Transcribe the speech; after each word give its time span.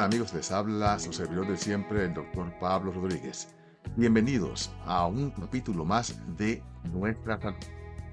Amigos, 0.00 0.32
les 0.32 0.50
habla 0.50 0.98
su 0.98 1.12
servidor 1.12 1.46
de 1.46 1.58
siempre, 1.58 2.06
el 2.06 2.14
doctor 2.14 2.50
Pablo 2.58 2.90
Rodríguez. 2.90 3.48
Bienvenidos 3.96 4.74
a 4.86 5.06
un 5.06 5.30
capítulo 5.30 5.84
más 5.84 6.18
de 6.38 6.62
Nuestra 6.90 7.38
Salud, 7.38 7.58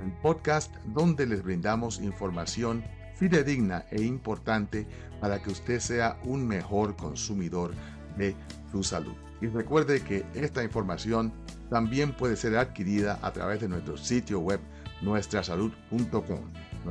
un 0.04 0.12
podcast 0.21 0.76
donde 0.88 1.26
les 1.26 1.42
brindamos 1.42 2.02
información 2.02 2.84
fidedigna 3.16 3.86
e 3.89 4.02
importante 4.02 4.86
para 5.21 5.42
que 5.42 5.50
usted 5.50 5.80
sea 5.80 6.20
un 6.26 6.46
mejor 6.46 6.98
consumidor 6.98 7.74
de 8.18 8.36
su 8.70 8.84
salud. 8.84 9.16
Y 9.40 9.48
recuerde 9.48 10.02
que 10.02 10.26
esta 10.34 10.66
información 10.66 11.32
también 11.70 12.12
puede 12.12 12.36
ser 12.36 12.58
adquirida 12.58 13.18
a 13.22 13.32
través 13.32 13.62
de 13.62 13.70
nuestro 13.70 13.96
sitio 13.96 14.42
web 14.42 14.60
nuestrasalud.com 15.02 16.42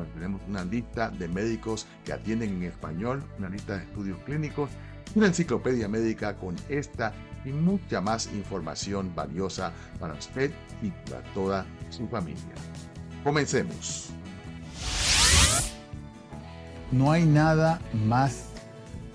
tenemos 0.05 0.41
una 0.49 0.65
lista 0.65 1.11
de 1.11 1.29
médicos 1.29 1.87
que 2.05 2.13
atienden 2.13 2.51
en 2.57 2.63
español, 2.65 3.23
una 3.39 3.49
lista 3.49 3.77
de 3.77 3.85
estudios 3.85 4.19
clínicos, 4.25 4.71
una 5.15 5.27
enciclopedia 5.27 5.89
médica 5.89 6.35
con 6.37 6.57
esta 6.69 7.13
y 7.45 7.51
mucha 7.51 8.01
más 8.01 8.27
información 8.33 9.13
valiosa 9.15 9.73
para 10.01 10.15
usted 10.15 10.51
y 10.83 10.91
para 11.09 11.23
toda 11.33 11.67
su 11.91 12.07
familia. 12.09 12.55
Comencemos. 13.23 14.11
No 16.93 17.13
hay 17.13 17.25
nada 17.25 17.81
más 17.93 18.47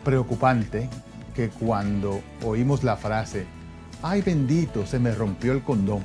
preocupante 0.04 0.90
que 1.36 1.50
cuando 1.50 2.22
oímos 2.44 2.84
la 2.84 2.98
frase, 2.98 3.46
ay 4.02 4.22
bendito, 4.22 4.86
se 4.86 5.00
me 5.00 5.14
rompió 5.14 5.54
el 5.54 5.64
condón 5.64 6.04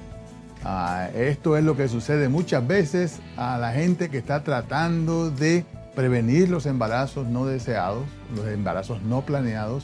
Ah, 0.69 1.11
esto 1.15 1.57
es 1.57 1.63
lo 1.63 1.77
que 1.77 1.89
sucede 1.89 2.29
muchas 2.29 2.67
veces 2.67 3.21
a 3.37 3.57
la 3.57 3.73
gente 3.73 4.09
que 4.09 4.19
está 4.19 4.43
tratando 4.43 5.31
de 5.31 5.65
prevenir 5.97 6.49
los 6.49 6.67
embarazos 6.67 7.27
no 7.27 7.47
deseados, 7.47 8.05
los 8.37 8.47
embarazos 8.47 9.03
no 9.03 9.23
planeados. 9.23 9.83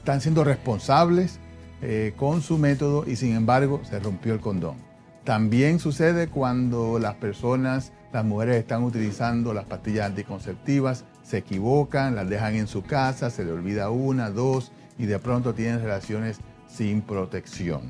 Están 0.00 0.20
siendo 0.20 0.44
responsables 0.44 1.38
eh, 1.80 2.12
con 2.16 2.42
su 2.42 2.58
método 2.58 3.04
y 3.06 3.16
sin 3.16 3.34
embargo 3.34 3.80
se 3.88 3.98
rompió 4.00 4.34
el 4.34 4.40
condón. 4.40 4.76
También 5.24 5.78
sucede 5.78 6.26
cuando 6.26 6.98
las 6.98 7.14
personas, 7.14 7.92
las 8.12 8.24
mujeres 8.24 8.56
están 8.56 8.82
utilizando 8.82 9.54
las 9.54 9.64
pastillas 9.64 10.06
anticonceptivas, 10.06 11.04
se 11.22 11.38
equivocan, 11.38 12.16
las 12.16 12.28
dejan 12.28 12.56
en 12.56 12.66
su 12.66 12.82
casa, 12.82 13.30
se 13.30 13.44
le 13.44 13.52
olvida 13.52 13.88
una, 13.90 14.30
dos 14.30 14.72
y 14.98 15.06
de 15.06 15.20
pronto 15.20 15.54
tienen 15.54 15.80
relaciones 15.80 16.38
sin 16.66 17.02
protección. 17.02 17.82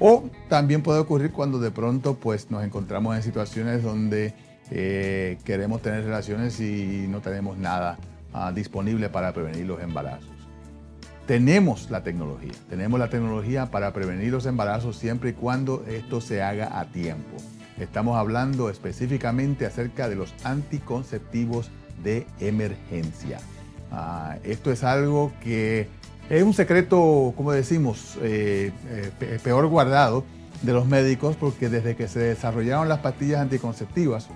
O 0.00 0.24
también 0.48 0.82
puede 0.82 1.00
ocurrir 1.00 1.30
cuando 1.30 1.58
de 1.58 1.70
pronto 1.70 2.14
pues, 2.14 2.50
nos 2.50 2.64
encontramos 2.64 3.14
en 3.14 3.22
situaciones 3.22 3.82
donde 3.82 4.34
eh, 4.74 5.36
queremos 5.44 5.82
tener 5.82 6.02
relaciones 6.02 6.58
y 6.58 7.06
no 7.06 7.20
tenemos 7.20 7.58
nada 7.58 7.98
ah, 8.32 8.52
disponible 8.52 9.10
para 9.10 9.34
prevenir 9.34 9.66
los 9.66 9.82
embarazos. 9.82 10.30
Tenemos 11.26 11.90
la 11.90 12.02
tecnología, 12.02 12.52
tenemos 12.70 12.98
la 12.98 13.10
tecnología 13.10 13.66
para 13.66 13.92
prevenir 13.92 14.32
los 14.32 14.46
embarazos 14.46 14.96
siempre 14.96 15.30
y 15.30 15.32
cuando 15.34 15.84
esto 15.86 16.22
se 16.22 16.42
haga 16.42 16.80
a 16.80 16.86
tiempo. 16.86 17.36
Estamos 17.78 18.16
hablando 18.16 18.70
específicamente 18.70 19.66
acerca 19.66 20.08
de 20.08 20.16
los 20.16 20.34
anticonceptivos 20.42 21.70
de 22.02 22.26
emergencia. 22.40 23.40
Ah, 23.90 24.36
esto 24.42 24.72
es 24.72 24.84
algo 24.84 25.32
que 25.42 25.86
es 26.30 26.42
un 26.42 26.54
secreto, 26.54 27.34
como 27.36 27.52
decimos, 27.52 28.16
eh, 28.22 28.72
eh, 28.88 29.38
peor 29.44 29.66
guardado 29.66 30.24
de 30.62 30.72
los 30.72 30.86
médicos 30.86 31.36
porque 31.36 31.68
desde 31.68 31.94
que 31.94 32.08
se 32.08 32.20
desarrollaron 32.20 32.88
las 32.88 33.00
pastillas 33.00 33.40
anticonceptivas, 33.40 34.28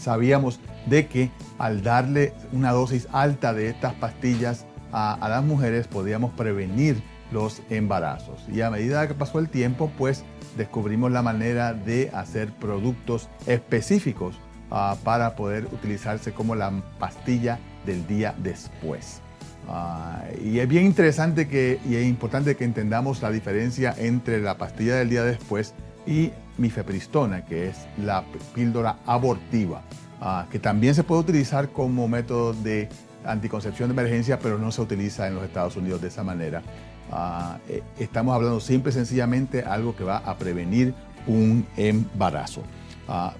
sabíamos 0.00 0.60
de 0.86 1.06
que 1.06 1.30
al 1.58 1.82
darle 1.82 2.32
una 2.52 2.72
dosis 2.72 3.06
alta 3.12 3.52
de 3.52 3.68
estas 3.68 3.94
pastillas 3.94 4.64
a, 4.92 5.28
las 5.28 5.44
mujeres 5.44 5.86
podíamos 5.86 6.32
prevenir 6.32 7.02
los 7.30 7.62
embarazos. 7.70 8.44
Y 8.52 8.62
a 8.62 8.70
medida 8.70 9.06
que 9.06 9.14
pasó 9.14 9.38
el 9.38 9.48
tiempo, 9.48 9.92
pues 9.96 10.24
descubrimos 10.56 11.12
la 11.12 11.22
manera 11.22 11.74
de 11.74 12.10
hacer 12.12 12.50
productos 12.52 13.28
específicos 13.46 14.36
uh, 14.70 14.96
para 15.04 15.36
poder 15.36 15.66
utilizarse 15.66 16.32
como 16.32 16.56
la 16.56 16.72
pastilla 16.98 17.60
del 17.86 18.06
día 18.06 18.34
después. 18.36 19.20
Ah, 19.68 20.24
y 20.42 20.58
es 20.58 20.68
bien 20.68 20.84
interesante 20.84 21.46
que, 21.46 21.78
y 21.88 21.94
es 21.94 22.06
importante 22.06 22.56
que 22.56 22.64
entendamos 22.64 23.22
la 23.22 23.30
diferencia 23.30 23.94
entre 23.96 24.40
la 24.40 24.56
pastilla 24.56 24.96
del 24.96 25.10
día 25.10 25.22
después 25.22 25.74
y 26.06 26.32
mifepristona, 26.60 27.44
que 27.44 27.68
es 27.68 27.76
la 27.98 28.24
píldora 28.54 28.98
abortiva, 29.06 29.82
ah, 30.20 30.46
que 30.50 30.58
también 30.58 30.94
se 30.94 31.02
puede 31.02 31.22
utilizar 31.22 31.70
como 31.70 32.06
método 32.06 32.52
de 32.52 32.88
anticoncepción 33.24 33.88
de 33.88 33.94
emergencia, 33.94 34.38
pero 34.38 34.58
no 34.58 34.70
se 34.70 34.80
utiliza 34.80 35.26
en 35.26 35.34
los 35.34 35.44
Estados 35.44 35.76
Unidos 35.76 36.00
de 36.00 36.08
esa 36.08 36.22
manera. 36.22 36.62
Ah, 37.10 37.58
eh, 37.68 37.82
estamos 37.98 38.34
hablando 38.34 38.60
simple 38.60 38.90
y 38.90 38.94
sencillamente 38.94 39.62
algo 39.62 39.96
que 39.96 40.04
va 40.04 40.18
a 40.18 40.36
prevenir 40.36 40.94
un 41.26 41.66
embarazo. 41.76 42.62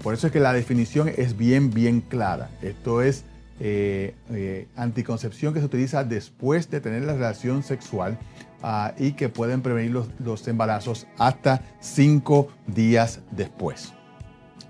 por 0.03 0.13
eso 0.13 0.27
es 0.27 0.33
que 0.33 0.41
la 0.41 0.51
definición 0.51 1.09
es 1.15 1.37
bien, 1.37 1.71
bien 1.71 2.01
clara. 2.01 2.49
Esto 2.61 3.01
es 3.01 3.23
eh, 3.63 4.15
eh, 4.31 4.67
anticoncepción 4.75 5.53
que 5.53 5.59
se 5.59 5.67
utiliza 5.67 6.03
después 6.03 6.71
de 6.71 6.81
tener 6.81 7.03
la 7.03 7.13
relación 7.13 7.61
sexual 7.61 8.17
ah, 8.63 8.93
y 8.97 9.13
que 9.13 9.29
pueden 9.29 9.61
prevenir 9.61 9.91
los, 10.19 10.47
embarazos 10.47 11.07
hasta 11.17 11.61
cinco 11.79 12.49
días 12.67 13.21
después 13.31 13.93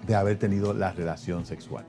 de 0.07 0.15
haber 0.15 0.37
tenido 0.37 0.73
la 0.73 0.91
relación 0.91 1.45
sexual. 1.45 1.85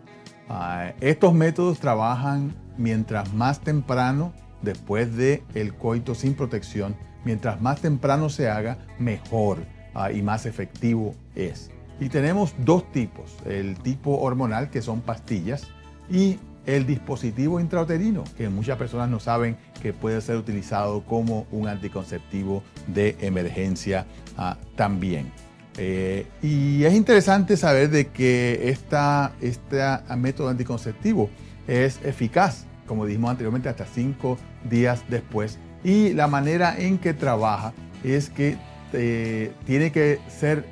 Ah, 0.48 0.92
estos 1.00 1.34
métodos 1.34 1.78
trabajan 1.78 2.54
mientras 2.76 3.32
más 3.32 3.60
temprano 3.60 4.32
después 4.62 5.16
del 5.16 5.42
el 5.54 5.74
coito 5.74 6.14
sin 6.14 6.34
protección, 6.34 6.96
mientras 7.24 7.60
más 7.60 7.80
temprano 7.80 8.28
se 8.28 8.48
haga, 8.48 8.78
mejor 8.98 9.58
ah, 9.94 10.12
y 10.12 10.22
más 10.22 10.46
efectivo 10.46 11.14
es. 11.34 11.70
Y 12.00 12.08
tenemos 12.08 12.54
dos 12.58 12.90
tipos, 12.90 13.36
el 13.46 13.78
tipo 13.78 14.18
hormonal 14.18 14.70
que 14.70 14.82
son 14.82 15.02
pastillas 15.02 15.68
y 16.10 16.38
el 16.66 16.86
dispositivo 16.86 17.60
intrauterino, 17.60 18.24
que 18.36 18.48
muchas 18.48 18.78
personas 18.78 19.08
no 19.08 19.20
saben 19.20 19.56
que 19.80 19.92
puede 19.92 20.20
ser 20.20 20.36
utilizado 20.36 21.02
como 21.04 21.46
un 21.50 21.68
anticonceptivo 21.68 22.62
de 22.86 23.16
emergencia 23.20 24.06
ah, 24.36 24.56
también. 24.76 25.32
Eh, 25.78 26.26
y 26.42 26.84
es 26.84 26.92
interesante 26.94 27.56
saber 27.56 27.90
de 27.90 28.08
que 28.08 28.68
esta, 28.68 29.32
este 29.40 29.80
método 30.16 30.48
anticonceptivo 30.48 31.30
es 31.66 31.98
eficaz, 32.04 32.66
como 32.86 33.06
dijimos 33.06 33.30
anteriormente, 33.30 33.68
hasta 33.68 33.86
cinco 33.86 34.38
días 34.68 35.02
después. 35.08 35.58
Y 35.82 36.12
la 36.12 36.26
manera 36.26 36.76
en 36.78 36.98
que 36.98 37.14
trabaja 37.14 37.72
es 38.04 38.30
que 38.30 38.56
eh, 38.92 39.52
tiene 39.64 39.90
que 39.90 40.20
ser 40.28 40.66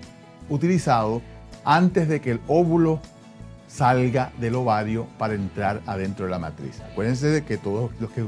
utilizado 0.49 1.23
antes 1.65 2.09
de 2.09 2.21
que 2.21 2.33
el 2.33 2.41
óvulo 2.47 3.01
salga 3.71 4.33
del 4.39 4.57
ovario 4.57 5.07
para 5.17 5.35
entrar 5.35 5.81
adentro 5.87 6.25
de 6.25 6.31
la 6.31 6.39
matriz. 6.39 6.81
Acuérdense 6.81 7.29
de 7.29 7.45
que 7.45 7.57
todos 7.57 7.93
los 8.01 8.11
que 8.11 8.27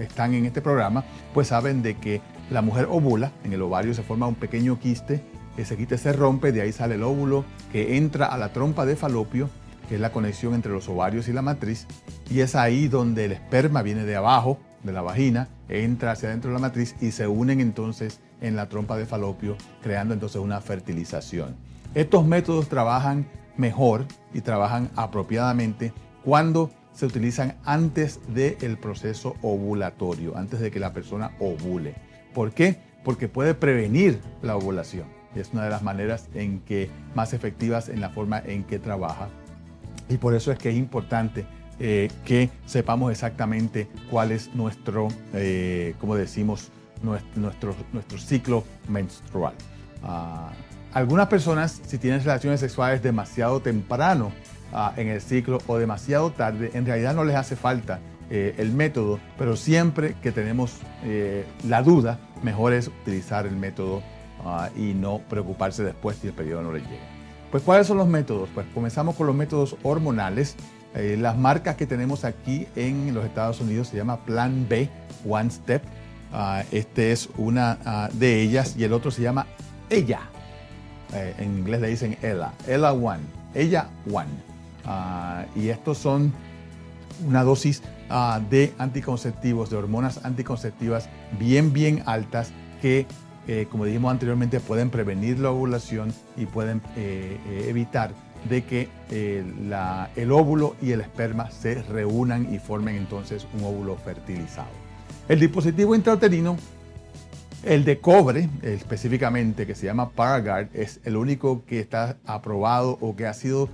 están 0.00 0.34
en 0.34 0.44
este 0.44 0.60
programa 0.60 1.04
pues 1.32 1.48
saben 1.48 1.82
de 1.82 1.96
que 1.96 2.20
la 2.50 2.62
mujer 2.62 2.86
ovula, 2.90 3.32
en 3.42 3.52
el 3.52 3.62
ovario 3.62 3.94
se 3.94 4.02
forma 4.02 4.26
un 4.26 4.34
pequeño 4.34 4.78
quiste, 4.78 5.22
ese 5.56 5.76
quiste 5.76 5.96
se 5.96 6.12
rompe, 6.12 6.52
de 6.52 6.60
ahí 6.60 6.72
sale 6.72 6.96
el 6.96 7.02
óvulo 7.02 7.44
que 7.72 7.96
entra 7.96 8.26
a 8.26 8.36
la 8.36 8.52
trompa 8.52 8.84
de 8.84 8.96
falopio, 8.96 9.48
que 9.88 9.94
es 9.94 10.00
la 10.00 10.12
conexión 10.12 10.54
entre 10.54 10.72
los 10.72 10.88
ovarios 10.88 11.28
y 11.28 11.32
la 11.32 11.42
matriz, 11.42 11.86
y 12.30 12.40
es 12.40 12.54
ahí 12.54 12.88
donde 12.88 13.24
el 13.24 13.32
esperma 13.32 13.82
viene 13.82 14.04
de 14.04 14.16
abajo, 14.16 14.58
de 14.82 14.92
la 14.92 15.00
vagina, 15.00 15.48
entra 15.68 16.12
hacia 16.12 16.28
adentro 16.28 16.50
de 16.50 16.54
la 16.54 16.60
matriz 16.60 16.94
y 17.00 17.12
se 17.12 17.26
unen 17.26 17.60
entonces 17.60 18.20
en 18.42 18.54
la 18.54 18.68
trompa 18.68 18.96
de 18.96 19.06
falopio, 19.06 19.56
creando 19.82 20.12
entonces 20.12 20.40
una 20.40 20.60
fertilización. 20.60 21.56
Estos 21.94 22.26
métodos 22.26 22.68
trabajan 22.68 23.26
mejor 23.56 24.06
y 24.32 24.40
trabajan 24.40 24.90
apropiadamente 24.96 25.92
cuando 26.24 26.70
se 26.92 27.06
utilizan 27.06 27.56
antes 27.64 28.20
del 28.28 28.78
proceso 28.78 29.36
ovulatorio, 29.42 30.36
antes 30.36 30.60
de 30.60 30.70
que 30.70 30.80
la 30.80 30.92
persona 30.92 31.32
ovule. 31.38 31.94
¿Por 32.32 32.52
qué? 32.52 32.76
Porque 33.04 33.28
puede 33.28 33.54
prevenir 33.54 34.20
la 34.42 34.56
ovulación. 34.56 35.06
Es 35.34 35.52
una 35.52 35.64
de 35.64 35.70
las 35.70 35.82
maneras 35.82 36.28
en 36.34 36.60
que 36.60 36.90
más 37.14 37.34
efectivas 37.34 37.90
en 37.90 38.00
la 38.00 38.08
forma 38.08 38.38
en 38.38 38.64
que 38.64 38.78
trabaja. 38.78 39.28
Y 40.08 40.16
por 40.16 40.34
eso 40.34 40.50
es 40.50 40.58
que 40.58 40.70
es 40.70 40.76
importante 40.76 41.46
eh, 41.78 42.10
que 42.24 42.48
sepamos 42.64 43.12
exactamente 43.12 43.88
cuál 44.10 44.32
es 44.32 44.54
nuestro, 44.54 45.08
eh, 45.34 45.94
como 46.00 46.16
decimos, 46.16 46.70
nuestro, 47.02 47.74
nuestro, 47.92 48.18
ciclo 48.18 48.64
menstrual. 48.88 49.54
Ah, 50.02 50.52
algunas 50.96 51.26
personas, 51.26 51.82
si 51.86 51.98
tienen 51.98 52.20
relaciones 52.20 52.58
sexuales 52.58 53.02
demasiado 53.02 53.60
temprano 53.60 54.32
ah, 54.72 54.94
en 54.96 55.08
el 55.08 55.20
ciclo 55.20 55.58
o 55.66 55.76
demasiado 55.76 56.30
tarde, 56.30 56.70
en 56.72 56.86
realidad 56.86 57.14
no 57.14 57.22
les 57.22 57.36
hace 57.36 57.54
falta 57.54 58.00
eh, 58.30 58.54
el 58.56 58.72
método, 58.72 59.20
pero 59.36 59.56
siempre 59.56 60.14
que 60.22 60.32
tenemos 60.32 60.78
eh, 61.04 61.44
la 61.68 61.82
duda, 61.82 62.18
mejor 62.42 62.72
es 62.72 62.88
utilizar 62.88 63.46
el 63.46 63.56
método 63.56 64.02
ah, 64.42 64.70
y 64.74 64.94
no 64.94 65.18
preocuparse 65.28 65.84
después 65.84 66.16
si 66.16 66.28
el 66.28 66.32
periodo 66.32 66.62
no 66.62 66.72
les 66.72 66.82
llega. 66.84 67.04
Pues, 67.50 67.62
¿cuáles 67.62 67.86
son 67.86 67.98
los 67.98 68.08
métodos? 68.08 68.48
Pues 68.54 68.66
comenzamos 68.72 69.16
con 69.16 69.26
los 69.26 69.36
métodos 69.36 69.76
hormonales. 69.82 70.56
Eh, 70.94 71.18
las 71.20 71.36
marcas 71.36 71.76
que 71.76 71.84
tenemos 71.84 72.24
aquí 72.24 72.68
en 72.74 73.12
los 73.12 73.26
Estados 73.26 73.60
Unidos 73.60 73.88
se 73.88 73.98
llama 73.98 74.24
Plan 74.24 74.66
B, 74.66 74.88
One 75.28 75.50
Step. 75.50 75.82
Ah, 76.32 76.64
este 76.72 77.12
es 77.12 77.28
una 77.36 78.08
de 78.14 78.40
ellas 78.40 78.76
y 78.78 78.84
el 78.84 78.94
otro 78.94 79.10
se 79.10 79.20
llama 79.20 79.46
Ella. 79.90 80.30
Eh, 81.12 81.34
en 81.38 81.58
inglés 81.58 81.80
le 81.80 81.88
dicen 81.88 82.16
Ella. 82.22 82.52
Ella 82.66 82.92
One. 82.92 83.22
Ella 83.54 83.88
One. 84.12 84.28
Ah, 84.84 85.44
y 85.54 85.68
estos 85.68 85.98
son 85.98 86.32
una 87.26 87.42
dosis 87.42 87.82
de 88.50 88.72
anticonceptivos, 88.78 89.70
de 89.70 89.76
hormonas 89.76 90.24
anticonceptivas 90.24 91.08
bien, 91.38 91.72
bien 91.72 92.02
altas 92.06 92.52
que, 92.80 93.06
eh, 93.48 93.66
como 93.70 93.84
dijimos 93.84 94.12
anteriormente, 94.12 94.60
pueden 94.60 94.90
prevenir 94.90 95.40
la 95.40 95.50
ovulación 95.50 96.12
y 96.36 96.46
pueden 96.46 96.82
eh, 96.96 97.38
evitar 97.68 98.12
de 98.48 98.62
que 98.64 98.88
el 99.10 100.30
óvulo 100.30 100.76
y 100.80 100.92
el 100.92 101.00
esperma 101.00 101.50
se 101.50 101.82
reúnan 101.82 102.54
y 102.54 102.58
formen 102.58 102.94
entonces 102.94 103.46
un 103.58 103.64
óvulo 103.64 103.96
fertilizado. 103.96 104.68
El 105.28 105.40
dispositivo 105.40 105.96
intrauterino, 105.96 106.56
el 107.62 107.84
de 107.84 107.98
cobre 107.98 108.48
específicamente, 108.62 109.66
que 109.66 109.74
se 109.74 109.86
llama 109.86 110.10
Paragard, 110.10 110.68
es 110.74 111.00
el 111.04 111.16
único 111.16 111.64
que 111.64 111.80
está 111.80 112.16
aprobado 112.26 112.98
o 113.00 113.16
que 113.16 113.26
ha 113.26 113.34
sido, 113.34 113.68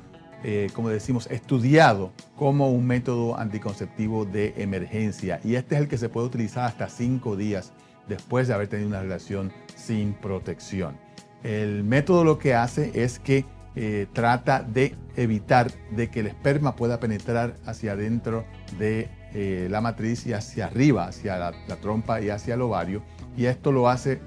eh, 0.44 0.70
como 0.74 0.88
decimos, 0.88 1.26
estudiado 1.30 2.12
como 2.36 2.70
un 2.70 2.86
método 2.86 3.38
anticonceptivo 3.38 4.24
de 4.24 4.54
emergencia. 4.56 5.40
Y 5.44 5.56
este 5.56 5.74
es 5.74 5.82
el 5.82 5.88
que 5.88 5.98
se 5.98 6.08
puede 6.08 6.26
utilizar 6.26 6.64
hasta 6.64 6.88
cinco 6.88 7.36
días 7.36 7.72
después 8.08 8.48
de 8.48 8.54
haber 8.54 8.68
tenido 8.68 8.88
una 8.88 9.02
relación 9.02 9.52
sin 9.76 10.14
protección. 10.14 10.96
El 11.42 11.84
método 11.84 12.24
lo 12.24 12.38
que 12.38 12.54
hace 12.54 12.90
es 12.94 13.18
que 13.18 13.44
eh, 13.74 14.06
trata 14.12 14.62
de 14.62 14.94
evitar 15.16 15.72
de 15.90 16.10
que 16.10 16.20
el 16.20 16.26
esperma 16.26 16.76
pueda 16.76 17.00
penetrar 17.00 17.56
hacia 17.64 17.92
adentro 17.92 18.44
de 18.78 19.08
eh, 19.34 19.68
la 19.70 19.80
matriz 19.80 20.26
y 20.26 20.32
hacia 20.32 20.66
arriba, 20.66 21.06
hacia 21.06 21.38
la, 21.38 21.76
trompa 21.80 22.20
y 22.20 22.30
hacia 22.30 22.54
el 22.54 22.62
ovario. 22.62 23.02
Y 23.36 23.46
esto 23.46 23.72
lo 23.72 23.88
hace 23.88 24.20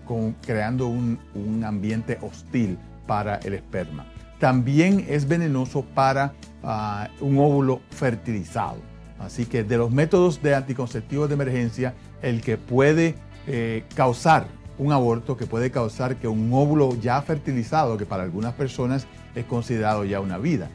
creando 0.46 0.88
un, 0.88 1.20
ambiente 1.64 2.18
hostil 2.22 2.78
para 3.06 3.36
el 3.38 3.54
esperma. 3.54 4.06
También 4.40 5.06
es 5.08 5.28
venenoso 5.28 5.86
para 5.94 6.34
ah, 6.64 7.10
un 7.22 7.38
óvulo 7.38 7.82
fertilizado. 7.92 8.78
Así 9.20 9.46
que 9.46 9.64
de 9.64 9.78
los 9.78 9.92
métodos 9.92 10.42
de 10.42 10.56
anticonceptivos 10.56 11.30
de 11.30 11.36
emergencia, 11.36 11.94
el 12.22 12.42
que 12.42 12.58
puede 12.58 13.16
eh, 13.48 13.84
causar 13.96 14.48
un 14.78 14.92
aborto, 14.92 15.38
que 15.38 15.46
puede 15.46 15.72
causar 15.72 16.18
que 16.18 16.28
un 16.28 16.52
óvulo 16.52 16.96
ya 17.00 17.22
fertilizado, 17.22 17.98
que 17.98 18.06
para 18.06 18.24
algunas 18.24 18.54
personas 18.54 19.08
es 19.36 19.46
considerado 19.46 20.04
ya 20.04 20.20
una 20.20 20.38
vida, 20.38 20.70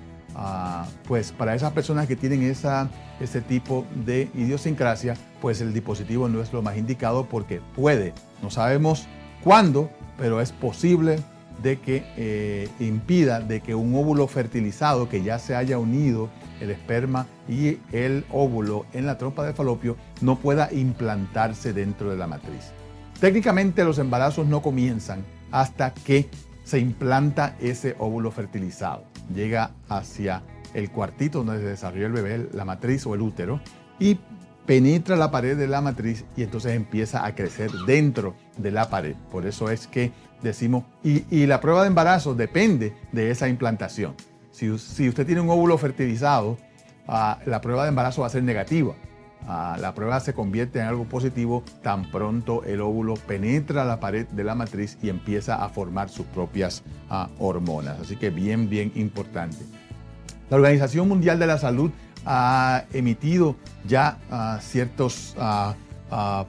Pues 1.07 1.33
para 1.33 1.55
esas 1.55 1.73
personas 1.73 2.07
que 2.07 2.17
tienen 2.17 2.43
esa, 2.43 2.89
ese 3.21 3.41
tipo 3.41 3.85
de 4.07 4.31
idiosincrasia, 4.35 5.15
pues 5.41 5.61
el 5.61 5.75
dispositivo 5.75 6.29
no 6.29 6.41
es 6.41 6.53
lo 6.53 6.63
más 6.63 6.77
indicado 6.77 7.27
porque 7.27 7.61
puede, 7.77 8.15
no 8.43 8.51
sabemos 8.51 9.07
cuándo, 9.43 9.91
pero 10.17 10.41
es 10.41 10.53
posible 10.53 11.19
de 11.63 11.79
que 11.79 12.05
eh, 12.17 12.69
impida 12.79 13.41
de 13.41 13.61
que 13.61 13.75
un 13.75 13.95
óvulo 13.95 14.27
fertilizado 14.29 15.11
que 15.11 15.23
ya 15.23 15.39
se 15.39 15.55
haya 15.55 15.79
unido 15.79 16.31
el 16.61 16.71
esperma 16.71 17.27
y 17.47 17.79
el 17.93 18.25
óvulo 18.31 18.87
en 18.95 19.05
la 19.05 19.19
trompa 19.19 19.45
de 19.45 19.53
falopio 19.53 19.97
no 20.23 20.39
pueda 20.39 20.73
implantarse 20.73 21.75
dentro 21.75 22.11
de 22.11 22.17
la 22.17 22.27
matriz. 22.27 22.73
Técnicamente 23.21 23.85
los 23.85 23.99
embarazos 23.99 24.47
no 24.47 24.63
comienzan 24.63 25.23
hasta 25.51 25.93
que 25.93 26.31
se 26.65 26.79
implanta 26.79 27.57
ese 27.61 27.95
óvulo 27.99 28.31
fertilizado 28.31 29.10
llega 29.35 29.73
hacia 29.89 30.43
el 30.75 30.91
cuartito 30.91 31.43
donde 31.43 31.63
se 31.63 31.69
desarrolla 31.69 32.07
el 32.07 32.13
bebé, 32.13 32.49
la 32.53 32.65
matriz 32.65 33.07
o 33.07 33.15
el 33.15 33.23
útero, 33.23 33.61
y 33.99 34.19
penetra 34.67 35.17
la 35.17 35.31
pared 35.31 35.57
de 35.57 35.67
la 35.67 35.81
matriz 35.81 36.25
y 36.37 36.43
entonces 36.43 36.73
empieza 36.75 37.25
a 37.25 37.35
crecer 37.35 37.71
dentro 37.87 38.37
de 38.57 38.71
la 38.71 38.89
pared. 38.89 39.17
Por 39.31 39.47
eso 39.47 39.71
es 39.71 39.87
que 39.87 40.13
decimos, 40.43 40.85
y, 41.03 41.47
la 41.47 41.61
prueba 41.61 41.83
de 41.83 41.89
embarazo 41.89 42.35
depende 42.35 42.95
de 43.13 43.31
esa 43.31 43.49
implantación. 43.49 44.15
Si, 44.53 44.71
usted 44.71 45.27
tiene 45.27 45.41
un 45.41 45.51
óvulo 45.51 45.77
fertilizado, 45.79 46.59
ah, 47.09 47.39
la 47.47 47.61
prueba 47.61 47.85
de 47.85 47.89
embarazo 47.89 48.21
va 48.21 48.29
a 48.29 48.31
ser 48.31 48.43
negativa. 48.43 48.95
Ah, 49.47 49.77
la 49.81 49.95
prueba 49.95 50.21
se 50.21 50.35
convierte 50.35 50.79
en 50.79 50.87
algo 50.87 51.05
positivo 51.05 51.65
tan 51.83 52.11
pronto 52.11 52.63
el 52.65 52.81
óvulo 52.81 53.15
penetra 53.15 53.85
la 53.85 53.99
pared 53.99 54.27
de 54.29 54.45
la 54.45 54.55
matriz 54.55 54.99
y 55.03 55.09
empieza 55.09 55.65
a 55.65 55.69
formar 55.69 56.09
sus 56.09 56.27
propias 56.27 56.83
ah, 57.09 57.29
hormonas. 57.39 57.99
Así 58.01 58.17
que 58.17 58.31
bien, 58.31 58.69
bien 58.69 58.93
importante. 58.95 59.59
La 60.51 60.57
Organización 60.57 61.09
Mundial 61.09 61.39
de 61.39 61.47
la 61.47 61.59
Salud 61.59 61.91
ha 62.27 62.85
emitido 62.93 63.57
ya 63.87 64.19
uh, 64.31 64.61
ciertos 64.61 65.35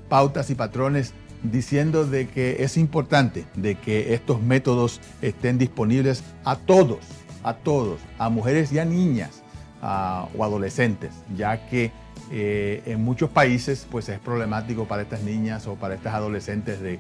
pautas 0.10 0.50
y 0.50 0.56
patrones 0.56 1.14
diciendo 1.44 2.06
de 2.06 2.28
que 2.28 2.64
es 2.64 2.78
importante 2.78 3.46
de 3.56 3.76
que 3.76 4.14
estos 4.14 4.42
métodos 4.42 5.00
estén 5.22 5.58
disponibles 5.58 6.24
a 6.44 6.56
todos, 6.56 7.00
a 7.44 7.54
todos, 7.54 8.00
a 8.18 8.30
mujeres 8.30 8.72
y 8.72 8.80
a 8.80 8.86
niñas 8.86 9.44
o 9.82 10.44
adolescentes, 10.44 11.12
ya 11.36 11.68
que 11.68 11.92
eh, 12.31 12.81
en 12.86 13.04
muchos 13.04 13.30
países 13.30 13.86
pues 13.92 14.07
es 14.07 14.19
problemático 14.19 14.86
para 14.86 15.01
estas 15.01 15.22
niñas 15.24 15.68
o 15.68 15.75
para 15.75 15.95
estas 15.95 16.13
adolescentes 16.13 16.80
de, 16.81 17.00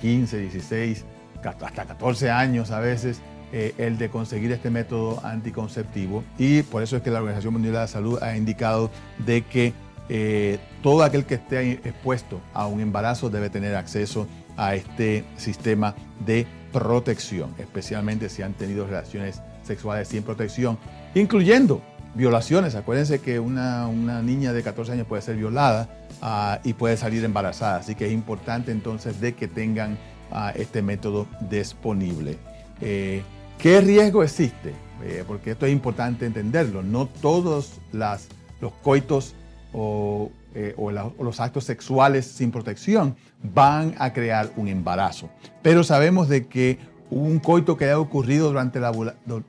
15, 0.00 0.38
16, 0.38 1.04
hasta 1.44 1.84
14 1.84 2.30
años 2.30 2.70
a 2.70 2.80
veces, 2.80 3.20
eh, 3.52 3.74
el 3.76 3.98
de 3.98 4.08
conseguir 4.08 4.50
este 4.50 4.70
método 4.70 5.20
anticonceptivo. 5.24 6.24
Y 6.38 6.62
por 6.62 6.82
eso 6.82 6.96
es 6.96 7.02
que 7.02 7.10
la 7.10 7.18
Organización 7.18 7.52
Mundial 7.52 7.74
de 7.74 7.80
la 7.80 7.86
Salud 7.86 8.22
ha 8.22 8.36
indicado 8.36 8.90
de 9.18 9.42
que 9.42 9.74
eh, 10.08 10.58
todo 10.82 11.02
aquel 11.02 11.24
que 11.24 11.34
esté 11.34 11.72
expuesto 11.72 12.40
a 12.52 12.66
un 12.66 12.80
embarazo 12.80 13.30
debe 13.30 13.50
tener 13.50 13.76
acceso 13.76 14.26
a 14.56 14.74
este 14.74 15.24
sistema 15.36 15.94
de 16.24 16.46
protección, 16.72 17.54
especialmente 17.58 18.28
si 18.28 18.42
han 18.42 18.54
tenido 18.54 18.86
relaciones 18.86 19.40
sexuales 19.62 20.08
sin 20.08 20.22
protección, 20.22 20.78
incluyendo 21.14 21.82
violaciones. 22.14 22.74
Acuérdense 22.74 23.20
que 23.20 23.38
una, 23.38 23.88
niña 24.22 24.52
de 24.52 24.62
14 24.62 24.92
años 24.92 25.06
puede 25.06 25.22
ser 25.22 25.36
violada 25.36 25.88
ah, 26.22 26.60
y 26.64 26.74
puede 26.74 26.96
salir 26.96 27.24
embarazada. 27.24 27.76
Así 27.76 27.94
que 27.94 28.06
es 28.06 28.12
importante 28.12 28.72
entonces 28.72 29.20
de 29.20 29.34
que 29.34 29.48
tengan 29.48 29.98
ah, 30.30 30.52
este 30.54 30.82
método 30.82 31.26
disponible. 31.48 32.38
Eh, 32.80 33.22
¿Qué 33.58 33.80
riesgo 33.80 34.22
existe? 34.22 34.72
Eh, 35.02 35.24
porque 35.26 35.52
esto 35.52 35.66
es 35.66 35.72
importante 35.72 36.26
entenderlo. 36.26 36.82
No 36.82 37.06
todos 37.06 37.80
las, 37.92 38.28
los 38.60 38.72
coitos 38.72 39.34
o, 39.72 40.30
eh, 40.54 40.74
o, 40.76 40.90
los 40.90 41.40
actos 41.40 41.64
sexuales 41.64 42.26
sin 42.26 42.52
protección 42.52 43.16
van 43.42 43.94
a 43.98 44.12
crear 44.12 44.50
un 44.56 44.68
embarazo. 44.68 45.30
Pero 45.62 45.82
sabemos 45.82 46.28
de 46.28 46.46
que 46.46 46.78
un 47.10 47.38
coito 47.38 47.76
que 47.76 47.86
haya 47.86 47.98
ocurrido 47.98 48.48
durante 48.48 48.80
la, 48.80 48.92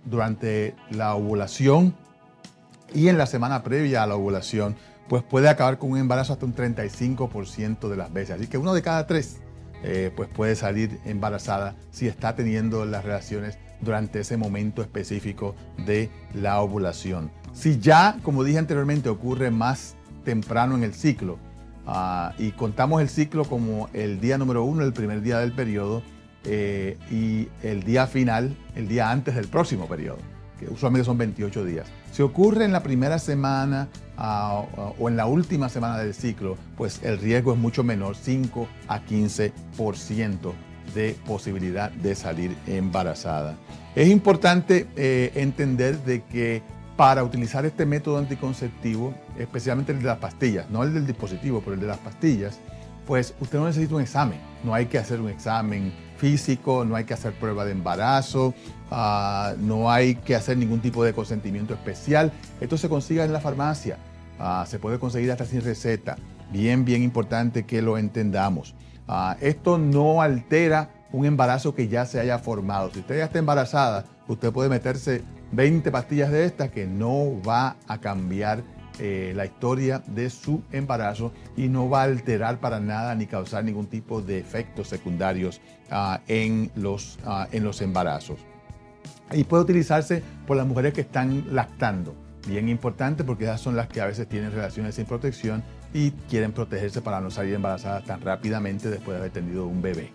durante 0.05 0.75
la 0.91 1.15
ovulación 1.15 1.95
y 2.95 3.09
en 3.09 3.17
la 3.17 3.25
semana 3.25 3.61
previa 3.61 4.01
a 4.01 4.07
la 4.07 4.15
ovulación, 4.15 4.75
pues 5.07 5.21
puede 5.21 5.49
acabar 5.49 5.77
con 5.77 5.91
un 5.91 5.97
embarazo 5.99 6.33
hasta 6.33 6.45
un 6.45 6.55
35% 6.55 7.89
de 7.89 7.97
las 7.97 8.11
veces. 8.11 8.37
Así 8.37 8.47
que 8.47 8.57
uno 8.57 8.73
de 8.73 8.81
cada 8.81 9.05
tres 9.05 9.37
eh, 9.83 10.11
pues 10.15 10.29
puede 10.29 10.55
salir 10.55 10.99
embarazada 11.05 11.75
si 11.91 12.07
está 12.07 12.35
teniendo 12.35 12.85
las 12.85 13.03
relaciones 13.03 13.59
durante 13.81 14.21
ese 14.21 14.37
momento 14.37 14.81
específico 14.81 15.55
de 15.85 16.09
la 16.33 16.61
ovulación. 16.61 17.29
Si 17.53 17.79
ya, 17.79 18.17
como 18.23 18.43
dije 18.43 18.57
anteriormente, 18.57 19.09
ocurre 19.09 19.51
más 19.51 19.95
temprano 20.23 20.75
en 20.75 20.83
el 20.83 20.93
ciclo 20.93 21.37
ah, 21.85 22.33
y 22.39 22.51
contamos 22.51 23.01
el 23.01 23.09
ciclo 23.09 23.45
como 23.45 23.89
el 23.93 24.19
día 24.19 24.37
número 24.37 24.63
uno, 24.63 24.83
el 24.83 24.93
primer 24.93 25.21
día 25.21 25.39
del 25.39 25.51
periodo, 25.51 26.01
eh, 26.47 26.97
y 27.09 27.49
el 27.65 27.83
día 27.83 28.05
final, 28.05 28.55
el 28.75 28.87
día 28.87 29.09
antes 29.09 29.35
del 29.35 29.47
próximo 29.47 29.87
periodo 29.87 30.19
que 30.59 30.67
usualmente 30.67 31.05
son 31.05 31.17
28 31.17 31.65
días. 31.65 31.87
Si 32.11 32.21
ocurre 32.21 32.65
en 32.65 32.71
la 32.71 32.83
primera 32.83 33.19
semana 33.19 33.87
ah, 34.17 34.63
o 34.99 35.09
en 35.09 35.17
la 35.17 35.25
última 35.25 35.69
semana 35.69 35.97
del 35.97 36.13
ciclo, 36.13 36.57
pues 36.77 37.01
el 37.03 37.17
riesgo 37.19 37.53
es 37.53 37.59
mucho 37.59 37.83
menor, 37.83 38.15
5 38.15 38.67
a 38.87 39.01
15% 39.05 40.53
de 40.93 41.15
posibilidad 41.25 41.91
de 41.91 42.15
salir 42.15 42.55
embarazada. 42.67 43.55
Es 43.95 44.09
importante 44.09 44.87
eh, 44.95 45.31
entender 45.35 45.97
de 46.03 46.23
que 46.23 46.61
para 46.95 47.23
utilizar 47.23 47.65
este 47.65 47.85
método 47.85 48.17
anticonceptivo, 48.17 49.13
especialmente 49.37 49.91
el 49.91 49.99
de 49.99 50.05
las 50.05 50.17
pastillas, 50.17 50.69
no 50.69 50.83
el 50.83 50.93
del 50.93 51.05
dispositivo, 51.05 51.61
pero 51.61 51.73
el 51.73 51.81
de 51.81 51.87
las 51.87 51.97
pastillas, 51.97 52.59
pues 53.05 53.33
usted 53.39 53.59
no 53.59 53.65
necesita 53.65 53.95
un 53.95 54.01
examen, 54.01 54.39
no 54.63 54.73
hay 54.73 54.85
que 54.85 54.97
hacer 54.97 55.19
un 55.19 55.29
examen 55.29 55.93
físico, 56.17 56.85
no 56.85 56.95
hay 56.95 57.03
que 57.03 57.13
hacer 57.13 57.33
prueba 57.33 57.65
de 57.65 57.71
embarazo, 57.71 58.53
ah, 58.91 59.53
no 59.59 59.91
hay 59.91 60.15
que 60.15 60.35
hacer 60.35 60.57
ningún 60.57 60.81
tipo 60.81 61.03
de 61.03 61.13
consentimiento 61.13 61.73
especial. 61.73 62.31
Esto 62.61 62.77
se 62.77 62.89
consigue 62.89 63.23
en 63.23 63.33
la 63.33 63.39
farmacia, 63.39 63.97
ah, 64.39 64.65
se 64.67 64.79
puede 64.79 64.99
conseguir 64.99 65.31
hasta 65.31 65.45
sin 65.45 65.61
receta. 65.61 66.17
Bien, 66.51 66.85
bien 66.85 67.03
importante 67.03 67.65
que 67.65 67.81
lo 67.81 67.97
entendamos. 67.97 68.75
Ah, 69.07 69.37
esto 69.41 69.77
no 69.77 70.21
altera 70.21 70.89
un 71.11 71.25
embarazo 71.25 71.75
que 71.75 71.87
ya 71.87 72.05
se 72.05 72.19
haya 72.19 72.39
formado. 72.39 72.91
Si 72.91 72.99
usted 72.99 73.17
ya 73.17 73.25
está 73.25 73.39
embarazada, 73.39 74.05
usted 74.27 74.51
puede 74.51 74.69
meterse 74.69 75.23
20 75.51 75.91
pastillas 75.91 76.31
de 76.31 76.45
estas 76.45 76.69
que 76.71 76.85
no 76.85 77.41
va 77.41 77.77
a 77.87 77.99
cambiar 77.99 78.63
eh, 78.99 79.33
la 79.35 79.45
historia 79.45 80.01
de 80.07 80.29
su 80.29 80.63
embarazo 80.71 81.33
y 81.57 81.67
no 81.67 81.89
va 81.89 82.01
a 82.01 82.03
alterar 82.05 82.59
para 82.59 82.79
nada 82.79 83.15
ni 83.15 83.27
causar 83.27 83.63
ningún 83.63 83.87
tipo 83.87 84.21
de 84.21 84.37
efectos 84.37 84.87
secundarios 84.87 85.61
ah, 85.91 86.21
en, 86.27 86.71
los, 86.75 87.19
ah, 87.25 87.47
en 87.51 87.63
los 87.63 87.81
embarazos. 87.81 88.39
Y 89.31 89.43
puede 89.43 89.63
utilizarse 89.63 90.23
por 90.45 90.57
las 90.57 90.67
mujeres 90.67 90.93
que 90.93 91.01
están 91.01 91.45
lactando. 91.53 92.15
Bien 92.47 92.69
importante 92.69 93.23
porque 93.23 93.45
esas 93.45 93.59
son 93.59 93.75
las 93.75 93.87
que 93.87 94.01
a 94.01 94.05
veces 94.05 94.29
tienen 94.29 94.51
relaciones 94.51 94.95
sin 94.95 95.05
protección 95.05 95.63
y 95.93 96.11
quieren 96.29 96.51
protegerse 96.51 97.01
para 97.01 97.19
no 97.21 97.31
salir 97.31 97.55
embarazadas 97.55 98.05
tan 98.05 98.21
rápidamente 98.21 98.89
después 98.89 99.15
de 99.15 99.19
haber 99.19 99.31
tenido 99.31 99.65
un 99.65 99.81
bebé. 99.81 100.11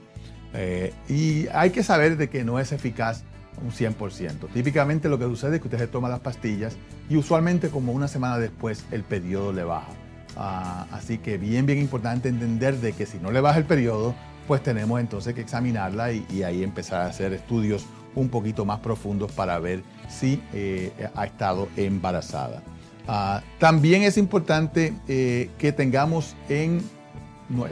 Eh, 0.55 0.93
y 1.09 1.49
hay 1.49 1.71
que 1.71 1.83
saber 1.83 2.17
de 2.17 2.29
que 2.29 2.45
no 2.45 2.59
es 2.59 2.73
eficaz 2.73 3.25
un 3.63 3.71
100%. 3.71 4.53
Típicamente 4.53 5.09
lo 5.09 5.19
que 5.19 5.25
sucede 5.25 5.57
es 5.57 5.61
que 5.63 5.69
usted 5.69 5.79
se 5.79 5.87
toma 5.87 6.09
las 6.09 6.21
pastillas 6.21 6.77
y 7.09 7.17
usualmente 7.17 7.71
como 7.71 7.93
una 7.93 8.09
semana 8.09 8.39
después 8.39 8.85
el 8.91 9.03
periodo 9.03 9.53
le 9.53 9.65
baja. 9.65 9.93
Ah, 10.37 10.87
así 10.93 11.19
que 11.19 11.39
bien, 11.39 11.67
bien 11.67 11.79
importante 11.79 12.29
entender 12.29 12.77
de 12.77 12.93
que 12.93 13.07
si 13.07 13.19
no 13.19 13.31
le 13.31 13.41
baja 13.41 13.59
el 13.59 13.65
periodo, 13.65 14.15
pues 14.47 14.63
tenemos 14.63 15.01
entonces 15.01 15.35
que 15.35 15.41
examinarla 15.41 16.13
y, 16.13 16.43
ahí 16.43 16.63
empezar 16.63 17.03
a 17.03 17.07
hacer 17.07 17.33
estudios 17.33 17.87
un 18.15 18.29
poquito 18.29 18.65
más 18.65 18.81
profundos 18.81 19.31
para 19.33 19.59
ver 19.59 19.83
si 20.09 20.43
eh, 20.53 20.93
ha 21.15 21.27
estado 21.27 21.69
embarazada. 21.77 22.63
Ah, 23.07 23.43
también 23.59 24.03
es 24.03 24.17
importante 24.19 24.95
eh, 25.09 25.51
que 25.59 25.73
tengamos 25.73 26.37
en, 26.49 26.83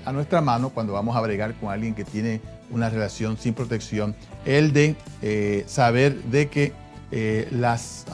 a 0.05 0.13
nuestra 0.13 0.41
mano 0.41 0.71
cuando 0.71 0.93
vamos 0.93 1.17
a 1.17 1.21
bregar 1.21 1.55
con 1.55 1.71
alguien 1.71 1.95
que 1.95 2.05
tiene 2.05 2.41
una 2.71 2.91
relación 2.91 3.37
sin 3.39 3.55
protección, 3.55 4.15
el 4.45 4.73
de 4.73 4.97
eh, 5.23 5.65
saber 5.67 6.23
de 6.25 6.49
que 6.49 6.73
eh, 7.11 7.49
las, 7.51 8.05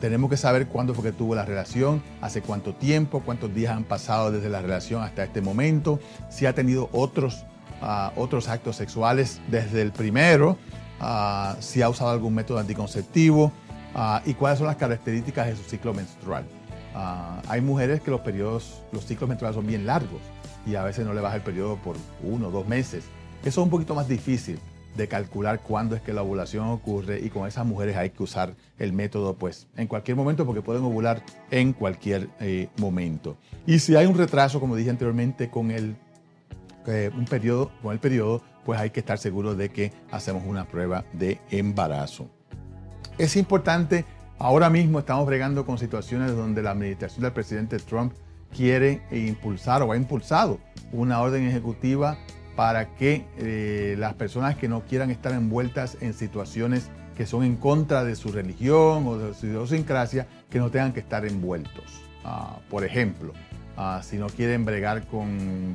tenemos 0.00 0.30
que 0.30 0.36
saber 0.36 0.68
cuándo 0.68 0.94
fue 0.94 1.04
que 1.04 1.12
tuvo 1.12 1.34
la 1.34 1.44
relación, 1.44 2.02
hace 2.20 2.42
cuánto 2.42 2.74
tiempo, 2.74 3.22
cuántos 3.24 3.52
días 3.52 3.76
han 3.76 3.84
pasado 3.84 4.30
desde 4.30 4.48
la 4.48 4.62
relación 4.62 5.02
hasta 5.02 5.24
este 5.24 5.40
momento, 5.40 5.98
si 6.30 6.46
ha 6.46 6.54
tenido 6.54 6.88
otros, 6.92 7.44
ah, 7.82 8.12
otros 8.16 8.48
actos 8.48 8.76
sexuales 8.76 9.40
desde 9.48 9.82
el 9.82 9.90
primero, 9.90 10.58
ah, 11.00 11.56
si 11.58 11.82
ha 11.82 11.88
usado 11.88 12.10
algún 12.10 12.34
método 12.34 12.58
anticonceptivo 12.58 13.52
ah, 13.94 14.22
y 14.24 14.34
cuáles 14.34 14.58
son 14.58 14.68
las 14.68 14.76
características 14.76 15.46
de 15.46 15.56
su 15.56 15.64
ciclo 15.64 15.92
menstrual. 15.92 16.44
hay 17.48 17.60
mujeres 17.60 18.00
que 18.00 18.10
los 18.10 18.20
periodos, 18.20 18.82
los 18.92 19.04
ciclos 19.04 19.28
menstruales 19.28 19.56
son 19.56 19.66
bien 19.66 19.84
largos 19.86 20.20
y 20.66 20.76
a 20.76 20.82
veces 20.82 21.04
no 21.04 21.12
le 21.14 21.20
baja 21.20 21.36
el 21.36 21.42
periodo 21.42 21.76
por 21.76 21.96
uno 22.22 22.48
o 22.48 22.50
dos 22.50 22.66
meses. 22.66 23.04
Eso 23.46 23.60
es 23.60 23.64
un 23.64 23.70
poquito 23.70 23.94
más 23.94 24.08
difícil 24.08 24.58
de 24.96 25.06
calcular 25.06 25.60
cuándo 25.60 25.94
es 25.94 26.02
que 26.02 26.12
la 26.12 26.22
ovulación 26.22 26.66
ocurre 26.66 27.20
y 27.20 27.30
con 27.30 27.46
esas 27.46 27.64
mujeres 27.64 27.96
hay 27.96 28.10
que 28.10 28.24
usar 28.24 28.56
el 28.76 28.92
método 28.92 29.34
pues 29.34 29.68
en 29.76 29.86
cualquier 29.86 30.16
momento 30.16 30.44
porque 30.44 30.62
pueden 30.62 30.82
ovular 30.82 31.22
en 31.52 31.72
cualquier 31.72 32.28
eh, 32.40 32.68
momento. 32.78 33.36
Y 33.64 33.78
si 33.78 33.94
hay 33.94 34.06
un 34.06 34.18
retraso, 34.18 34.58
como 34.58 34.74
dije 34.74 34.90
anteriormente, 34.90 35.48
con 35.48 35.70
el, 35.70 35.94
eh, 36.88 37.12
un 37.16 37.24
periodo, 37.24 37.70
con 37.82 37.92
el 37.92 38.00
periodo, 38.00 38.42
pues 38.64 38.80
hay 38.80 38.90
que 38.90 38.98
estar 38.98 39.16
seguro 39.16 39.54
de 39.54 39.68
que 39.68 39.92
hacemos 40.10 40.42
una 40.44 40.66
prueba 40.66 41.04
de 41.12 41.40
embarazo. 41.52 42.28
Es 43.16 43.36
importante, 43.36 44.04
ahora 44.40 44.70
mismo 44.70 44.98
estamos 44.98 45.24
bregando 45.24 45.64
con 45.64 45.78
situaciones 45.78 46.34
donde 46.34 46.62
la 46.62 46.72
administración 46.72 47.22
del 47.22 47.32
presidente 47.32 47.78
Trump 47.78 48.12
quiere 48.52 49.02
impulsar 49.12 49.84
o 49.84 49.92
ha 49.92 49.96
impulsado 49.96 50.58
una 50.90 51.20
orden 51.20 51.46
ejecutiva 51.46 52.18
para 52.56 52.96
que 52.96 53.26
eh, 53.36 53.94
las 53.98 54.14
personas 54.14 54.56
que 54.56 54.66
no 54.66 54.80
quieran 54.80 55.10
estar 55.10 55.32
envueltas 55.32 55.98
en 56.00 56.14
situaciones 56.14 56.90
que 57.16 57.26
son 57.26 57.44
en 57.44 57.56
contra 57.56 58.04
de 58.04 58.16
su 58.16 58.32
religión 58.32 59.06
o 59.06 59.18
de 59.18 59.34
su 59.34 59.46
idiosincrasia, 59.46 60.26
que 60.50 60.58
no 60.58 60.70
tengan 60.70 60.92
que 60.92 61.00
estar 61.00 61.24
envueltos. 61.24 61.84
Ah, 62.24 62.58
por 62.68 62.84
ejemplo, 62.84 63.32
ah, 63.76 64.00
si 64.02 64.16
no 64.16 64.26
quieren 64.28 64.64
bregar 64.64 65.06
con, 65.06 65.74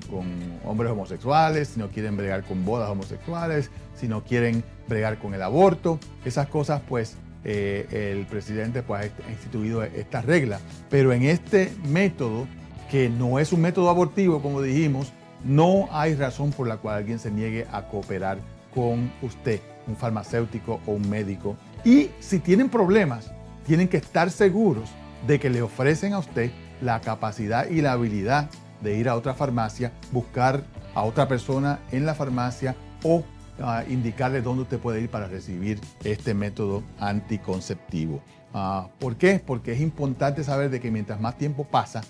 hombres 0.66 0.92
homosexuales, 0.92 1.70
si 1.70 1.80
no 1.80 1.90
quieren 1.90 2.18
bregar 2.18 2.44
con 2.44 2.66
bodas 2.66 2.90
homosexuales, 2.90 3.72
si 3.96 4.08
no 4.08 4.24
quieren 4.24 4.64
bregar 4.88 5.18
con 5.18 5.34
el 5.34 5.42
aborto, 5.42 6.00
esas 6.26 6.48
cosas 6.48 6.82
pues 6.88 7.18
eh, 7.44 8.16
el 8.18 8.26
presidente 8.28 8.84
pues, 8.84 9.12
ha 9.28 9.32
instituido 9.32 9.84
esta 9.84 10.22
regla. 10.22 10.60
Pero 10.90 11.12
en 11.14 11.24
este 11.24 11.72
método, 11.88 12.48
que 12.90 13.10
no 13.10 13.40
es 13.40 13.52
un 13.54 13.62
método 13.62 13.90
abortivo, 13.90 14.42
como 14.42 14.62
dijimos, 14.62 15.14
no 15.44 15.88
hay 15.92 16.16
razón 16.16 16.52
por 16.52 16.68
la 16.68 16.78
cual 16.78 16.98
alguien 16.98 17.20
se 17.20 17.32
niegue 17.32 17.68
a 17.72 17.88
cooperar 17.88 18.40
con 18.74 19.12
usted, 19.22 19.60
un 19.88 19.96
farmacéutico 19.96 20.80
o 20.86 20.92
un 20.92 21.10
médico. 21.10 21.58
Y 21.84 22.10
si 22.20 22.40
tienen 22.40 22.70
problemas, 22.70 23.32
tienen 23.66 23.88
que 23.88 23.98
estar 23.98 24.32
seguros 24.32 24.90
de 25.28 25.40
que 25.40 25.50
le 25.50 25.62
ofrecen 25.62 26.14
a 26.14 26.20
usted 26.20 26.52
la 26.82 27.00
capacidad 27.02 27.70
y 27.70 27.82
la 27.82 27.94
habilidad 27.94 28.50
de 28.82 28.98
ir 28.98 29.10
a 29.10 29.16
otra 29.16 29.34
farmacia, 29.34 29.92
buscar 30.12 30.64
a 30.96 31.04
otra 31.04 31.28
persona 31.28 31.80
en 31.92 32.06
la 32.06 32.16
farmacia 32.16 32.76
o 33.04 33.24
ah, 33.62 33.84
indicarle 33.88 34.42
dónde 34.42 34.64
usted 34.64 34.80
puede 34.80 35.02
ir 35.02 35.10
para 35.10 35.28
recibir 35.28 35.80
este 36.04 36.34
método 36.34 36.84
anticonceptivo. 37.00 38.22
Ah, 38.54 38.88
¿Por 39.00 39.16
qué? 39.16 39.42
Porque 39.46 39.74
es 39.74 39.82
importante 39.82 40.44
saber 40.44 40.70
de 40.70 40.80
que 40.80 40.92
mientras 40.92 41.22
más 41.22 41.38
tiempo 41.38 41.66
pasa, 41.66 42.02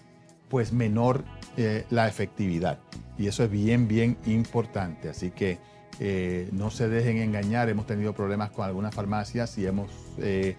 pues 0.50 0.72
menor 0.74 1.24
eh, 1.58 1.86
la 1.90 2.08
efectividad. 2.08 2.80
Y 3.18 3.28
eso 3.28 3.44
es 3.44 3.52
bien, 3.52 3.88
bien 3.88 4.18
importante. 4.26 5.10
Así 5.10 5.32
que 5.32 5.60
eh, 6.00 6.48
no 6.54 6.72
se 6.72 6.88
dejen 6.88 7.18
engañar. 7.18 7.68
Hemos 7.70 7.86
tenido 7.86 8.14
problemas 8.14 8.52
con 8.52 8.66
algunas 8.66 8.96
farmacias 8.96 9.58
y 9.58 9.66
hemos, 9.66 9.92
eh, 10.18 10.56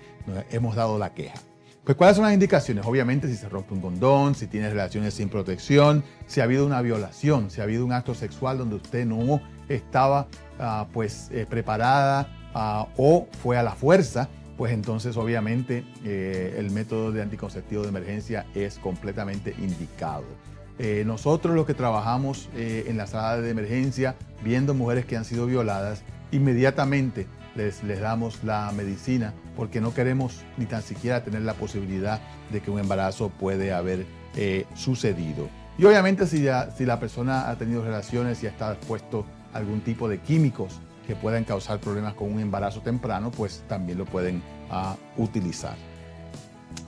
hemos 0.51 0.77
dado 0.77 0.99
la 0.99 1.15
queja. 1.15 1.39
Pues, 1.85 1.97
¿cuáles 1.97 2.17
son 2.17 2.27
las 2.27 2.35
indicaciones? 2.35 2.85
Obviamente, 2.87 3.27
si 3.27 3.37
se 3.37 3.49
rompe 3.49 3.75
un 3.75 3.81
condón, 3.81 4.35
si 4.35 4.47
tiene 4.47 4.69
relaciones 4.69 5.15
sin 5.15 5.31
protección, 5.31 6.05
si 6.27 6.41
ha 6.41 6.45
habido 6.45 6.67
una 6.67 6.81
violación, 6.83 7.51
si 7.51 7.61
ha 7.61 7.65
habido 7.65 7.85
un 7.85 7.93
acto 7.93 8.15
sexual 8.15 8.59
donde 8.59 8.77
usted 8.77 9.07
no 9.07 9.41
estaba 9.69 10.29
ah, 10.61 10.87
pues, 10.93 11.31
preparada 11.49 12.29
ah, 12.55 12.87
o 12.97 13.27
fue 13.43 13.57
a 13.57 13.63
la 13.63 13.73
fuerza, 13.73 14.29
pues 14.57 14.73
entonces 14.73 15.17
obviamente 15.17 15.85
el 16.05 16.71
método 16.71 17.11
de 17.11 17.23
anticonceptivo 17.23 17.83
de 17.83 17.89
emergencia 17.89 18.47
es 18.55 18.79
completamente 18.79 19.57
indicado. 19.59 20.25
Eh, 20.79 21.05
nosotros 21.07 21.55
los 21.55 21.67
que 21.67 21.75
trabajamos 21.75 22.49
eh, 22.55 22.85
en 22.89 22.97
la 22.97 23.07
sala 23.07 23.41
de 23.41 23.51
emergencia 23.51 24.17
viendo 24.43 24.75
mujeres 24.75 25.05
que 25.05 25.17
han 25.17 25.25
sido 25.25 25.47
violadas, 25.47 26.03
inmediatamente 26.33 27.27
les, 27.55 27.85
les, 27.85 28.01
damos 28.01 28.43
la 28.43 28.73
medicina 28.73 29.35
porque 29.55 29.81
no 29.81 29.93
queremos 29.93 30.43
ni 30.57 30.65
tan 30.65 30.83
siquiera 30.83 31.23
tener 31.23 31.43
la 31.43 31.55
posibilidad 31.55 32.21
de 32.51 32.61
que 32.61 32.71
un 32.71 32.79
embarazo 32.79 33.29
puede 33.29 33.73
haber 33.73 34.07
eh, 34.35 34.65
sucedido. 34.75 35.49
Y 35.79 35.85
obviamente 35.85 36.27
si, 36.27 36.47
si 36.77 36.87
la 36.87 36.99
persona 36.99 37.51
ha 37.51 37.57
tenido 37.57 37.83
relaciones 37.83 38.43
y 38.43 38.47
ha 38.47 38.51
estado 38.51 38.73
expuesto 38.73 39.27
a 39.53 39.59
algún 39.59 39.81
tipo 39.83 40.09
de 40.09 40.21
químicos 40.21 40.81
que 41.07 41.17
puedan 41.17 41.45
causar 41.45 41.81
problemas 41.81 42.15
con 42.15 42.33
un 42.33 42.41
embarazo 42.41 42.81
temprano, 42.81 43.31
pues 43.31 43.65
también 43.69 43.99
lo 43.99 44.05
pueden 44.05 44.43
ah, 44.71 44.97
utilizar. 45.17 45.77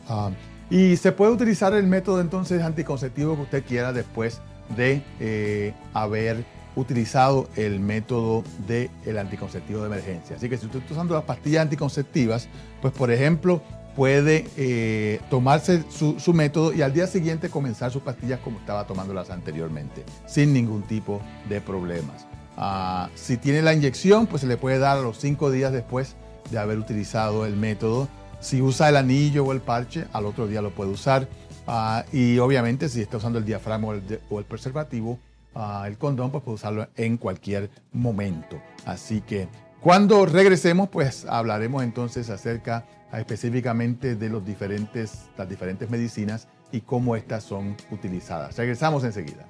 Ah, 0.08 0.30
y 0.70 0.96
se 0.96 1.12
puede 1.12 1.32
utilizar 1.32 1.74
el 1.74 1.86
método 1.86 2.20
entonces 2.20 2.62
anticonceptivo 2.62 3.36
que 3.36 3.42
usted 3.42 3.64
quiera 3.64 3.92
después 3.92 4.40
de 4.76 5.02
eh, 5.20 5.74
haber 5.92 6.44
utilizado 6.76 7.48
el 7.56 7.80
método 7.80 8.42
del 8.66 8.90
el 9.04 9.18
anticonceptivo 9.18 9.80
de 9.80 9.86
emergencia. 9.86 10.36
Así 10.36 10.48
que 10.48 10.56
si 10.56 10.66
usted 10.66 10.80
está 10.80 10.94
usando 10.94 11.14
las 11.14 11.24
pastillas 11.24 11.62
anticonceptivas, 11.62 12.48
pues 12.80 12.92
por 12.92 13.10
ejemplo 13.10 13.62
puede 13.94 14.46
eh, 14.56 15.20
tomarse 15.30 15.84
su, 15.88 16.32
método 16.32 16.72
y 16.72 16.82
al 16.82 16.92
día 16.92 17.06
siguiente 17.06 17.48
comenzar 17.48 17.92
sus 17.92 18.02
pastillas 18.02 18.40
como 18.40 18.58
estaba 18.58 18.86
tomándolas 18.86 19.30
anteriormente, 19.30 20.04
sin 20.26 20.52
ningún 20.52 20.82
tipo 20.82 21.20
de 21.48 21.60
problemas. 21.60 22.26
Ah, 22.56 23.08
si 23.14 23.36
tiene 23.36 23.62
la 23.62 23.72
inyección, 23.72 24.26
pues 24.26 24.40
se 24.40 24.48
le 24.48 24.56
puede 24.56 24.78
dar 24.78 24.98
a 24.98 25.00
los 25.00 25.18
cinco 25.18 25.50
días 25.50 25.72
después 25.72 26.16
de 26.50 26.58
haber 26.58 26.78
utilizado 26.78 27.46
el 27.46 27.56
método 27.56 28.08
si 28.44 28.60
usa 28.60 28.90
el 28.90 28.96
anillo 28.96 29.42
o 29.46 29.52
el 29.52 29.62
parche, 29.62 30.04
al 30.12 30.26
otro 30.26 30.46
día 30.46 30.60
lo 30.60 30.70
puede 30.70 30.90
usar. 30.90 31.26
Ah, 31.66 32.04
y 32.12 32.38
obviamente 32.38 32.90
si 32.90 33.00
está 33.00 33.16
usando 33.16 33.38
el 33.38 33.44
diafragma 33.46 33.88
o 34.28 34.38
el, 34.38 34.44
preservativo, 34.44 35.18
ah, 35.54 35.84
el 35.86 35.96
condón, 35.96 36.30
pues 36.30 36.44
puede 36.44 36.56
usarlo 36.56 36.86
en 36.94 37.16
cualquier 37.16 37.70
momento. 37.92 38.60
Así 38.84 39.22
que 39.22 39.48
cuando 39.80 40.26
regresemos, 40.26 40.90
pues 40.90 41.24
hablaremos 41.24 41.82
entonces 41.82 42.28
acerca 42.28 42.84
ah, 43.10 43.18
específicamente 43.18 44.14
de 44.14 44.28
los 44.28 44.44
diferentes, 44.44 45.30
las 45.38 45.48
diferentes 45.48 45.88
medicinas 45.88 46.46
y 46.70 46.82
cómo 46.82 47.16
estas 47.16 47.44
son 47.44 47.74
utilizadas. 47.90 48.58
Regresamos 48.58 49.04
enseguida. 49.04 49.46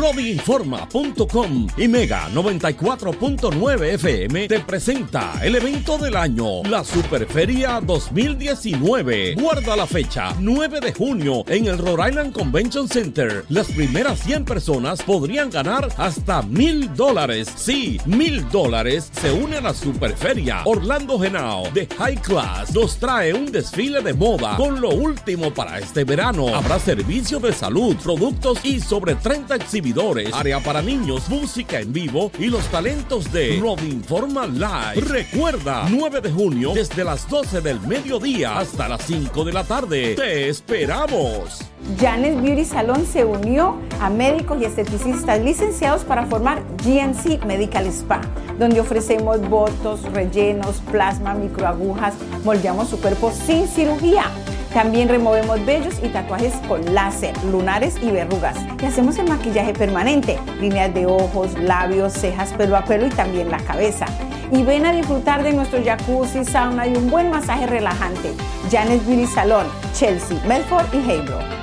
Rodinforma.com 0.00 1.66
y 1.76 1.86
Mega 1.86 2.30
94.9 2.30 3.82
FM 3.94 4.48
te 4.48 4.60
presenta 4.60 5.34
el 5.42 5.56
evento 5.56 5.98
del 5.98 6.16
año, 6.16 6.62
la 6.62 6.82
Superferia 6.84 7.82
2019. 7.82 9.34
Guarda 9.34 9.76
la 9.76 9.86
fecha, 9.86 10.34
9 10.38 10.80
de 10.80 10.94
junio, 10.94 11.44
en 11.48 11.66
el 11.66 11.76
Rhode 11.76 12.08
Island 12.08 12.32
Convention 12.32 12.88
Center. 12.88 13.44
Las 13.50 13.66
primeras 13.72 14.20
100 14.20 14.46
personas 14.46 15.02
podrían 15.02 15.50
ganar 15.50 15.88
hasta 15.98 16.40
mil 16.40 16.94
dólares. 16.94 17.48
Sí, 17.56 18.00
mil 18.06 18.48
dólares 18.48 19.10
se 19.20 19.30
une 19.30 19.58
a 19.58 19.60
la 19.60 19.74
Superferia. 19.74 20.62
Orlando 20.64 21.18
Genao 21.18 21.70
de 21.74 21.86
High 21.98 22.22
Class 22.22 22.74
nos 22.74 22.96
trae 22.96 23.34
un 23.34 23.52
desfile 23.52 24.00
de 24.00 24.14
moda 24.14 24.56
con 24.56 24.80
lo 24.80 24.88
último 24.88 25.52
para 25.52 25.78
este 25.78 26.04
verano. 26.04 26.54
Habrá 26.54 26.78
servicio 26.78 27.38
de 27.38 27.52
salud, 27.52 27.96
productos 27.96 28.64
y 28.64 28.80
sobre 28.80 29.14
30 29.14 29.58
exhibidores, 29.90 30.32
área 30.32 30.60
para 30.60 30.82
niños, 30.82 31.28
música 31.28 31.80
en 31.80 31.92
vivo 31.92 32.30
y 32.38 32.46
los 32.46 32.64
talentos 32.66 33.32
de 33.32 33.58
Robin 33.60 34.02
Forma 34.04 34.46
Live. 34.46 35.00
Recuerda, 35.06 35.86
9 35.90 36.20
de 36.20 36.30
junio 36.30 36.72
desde 36.74 37.02
las 37.02 37.28
12 37.28 37.60
del 37.60 37.80
mediodía 37.80 38.58
hasta 38.58 38.88
las 38.88 39.02
5 39.02 39.44
de 39.44 39.52
la 39.52 39.64
tarde. 39.64 40.14
Te 40.14 40.48
esperamos. 40.48 41.60
Janet 41.98 42.40
Beauty 42.40 42.64
Salon 42.64 43.04
se 43.04 43.24
unió 43.24 43.78
a 44.00 44.10
médicos 44.10 44.58
y 44.60 44.64
esteticistas 44.64 45.40
licenciados 45.40 46.04
para 46.04 46.26
formar 46.26 46.62
GNC 46.84 47.44
Medical 47.44 47.86
Spa, 47.86 48.20
donde 48.58 48.80
ofrecemos 48.80 49.40
botos, 49.48 50.02
rellenos, 50.12 50.76
plasma, 50.90 51.34
microagujas, 51.34 52.14
moldeamos 52.44 52.90
su 52.90 53.00
cuerpo 53.00 53.32
sin 53.32 53.66
cirugía. 53.66 54.24
También 54.72 55.08
removemos 55.08 55.64
vellos 55.66 55.94
y 56.02 56.08
tatuajes 56.08 56.54
con 56.68 56.94
láser, 56.94 57.34
lunares 57.44 57.96
y 58.00 58.12
verrugas. 58.12 58.56
Y 58.80 58.86
hacemos 58.86 59.18
el 59.18 59.28
maquillaje 59.28 59.72
permanente, 59.72 60.38
líneas 60.60 60.94
de 60.94 61.06
ojos, 61.06 61.58
labios, 61.58 62.12
cejas, 62.12 62.52
pelo 62.52 62.76
a 62.76 62.84
pelo 62.84 63.06
y 63.06 63.10
también 63.10 63.50
la 63.50 63.58
cabeza. 63.58 64.06
Y 64.52 64.62
ven 64.62 64.86
a 64.86 64.92
disfrutar 64.92 65.42
de 65.42 65.52
nuestro 65.52 65.82
jacuzzi, 65.84 66.44
sauna 66.44 66.86
y 66.86 66.94
un 66.94 67.10
buen 67.10 67.30
masaje 67.30 67.66
relajante. 67.66 68.32
Janet 68.70 69.04
Beauty 69.06 69.26
Salon, 69.26 69.66
Chelsea, 69.92 70.40
Medford 70.46 70.86
y 70.94 71.10
Haybrook. 71.10 71.60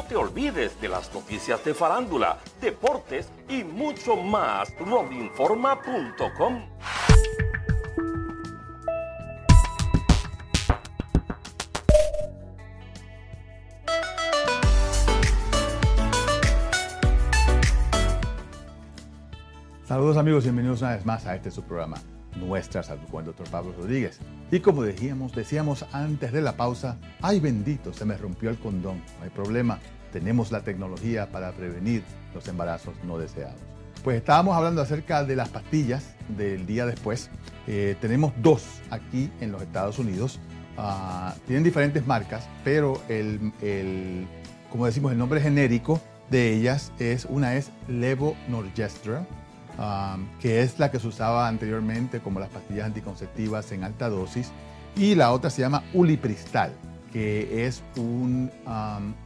Te 0.10 0.16
olvides 0.16 0.82
de 0.82 0.88
las 0.88 1.14
noticias 1.14 1.64
de 1.64 1.76
farándula, 1.76 2.40
deportes 2.60 3.30
y 3.48 3.64
mucho 3.64 4.16
más. 4.16 4.74
Robinforma.com. 4.80 6.64
Saludos 19.86 20.18
amigos, 20.18 20.44
bienvenidos 20.44 20.82
una 20.82 20.96
vez 20.96 21.06
más 21.06 21.28
a 21.28 21.36
este 21.36 21.52
su 21.52 21.62
programa, 21.62 21.98
Nuestra 22.36 22.82
Salud, 22.82 23.08
con 23.12 23.20
el 23.20 23.26
doctor 23.28 23.48
Pablo 23.52 23.74
Rodríguez. 23.78 24.20
Y 24.50 24.60
como 24.60 24.82
decíamos, 24.82 25.34
decíamos 25.36 25.86
antes 25.92 26.32
de 26.32 26.42
la 26.42 26.58
pausa, 26.58 26.98
ay 27.22 27.40
bendito, 27.40 27.94
se 27.94 28.06
me 28.06 28.18
rompió 28.18 28.50
el 28.50 28.58
condón, 28.58 29.04
no 29.20 29.24
hay 29.24 29.30
problema, 29.30 29.80
tenemos 30.12 30.52
la 30.52 30.62
tecnología 30.62 31.32
para 31.32 31.52
prevenir 31.52 32.04
los 32.34 32.48
embarazos 32.48 32.94
no 33.04 33.18
deseados. 33.18 33.60
Pues 34.04 34.18
estábamos 34.18 34.56
hablando 34.56 34.82
acerca 34.82 35.24
de 35.24 35.36
las 35.36 35.50
pastillas 35.50 36.16
del 36.30 36.66
día 36.66 36.86
después. 36.86 37.30
Eh, 37.68 37.96
tenemos 38.00 38.32
dos 38.42 38.66
aquí 38.90 39.30
en 39.42 39.52
los 39.52 39.62
Estados 39.62 40.00
Unidos. 40.00 40.40
Ah, 40.78 41.36
tienen 41.46 41.64
diferentes 41.64 42.08
marcas, 42.08 42.48
pero 42.64 43.02
el, 43.10 43.52
el, 43.62 44.26
como 44.72 44.86
decimos, 44.86 45.12
el 45.12 45.18
nombre 45.18 45.42
genérico 45.42 46.00
de 46.30 46.54
ellas 46.54 46.94
es 47.00 47.26
una 47.26 47.56
es 47.56 47.72
Levonorgestrel, 47.90 49.26
um, 49.78 50.28
que 50.40 50.62
es 50.62 50.80
la 50.80 50.90
que 50.92 51.00
se 51.00 51.08
usaba 51.08 51.48
anteriormente 51.48 52.22
como 52.22 52.40
las 52.40 52.50
pastillas 52.50 52.86
anticonceptivas 52.86 53.72
en 53.74 53.84
alta 53.84 54.10
dosis, 54.10 54.52
y 54.96 55.16
la 55.16 55.32
otra 55.32 55.50
se 55.50 55.62
llama 55.62 55.84
Ulipristal, 55.94 56.72
que 57.12 57.66
es 57.66 57.84
un, 57.98 58.52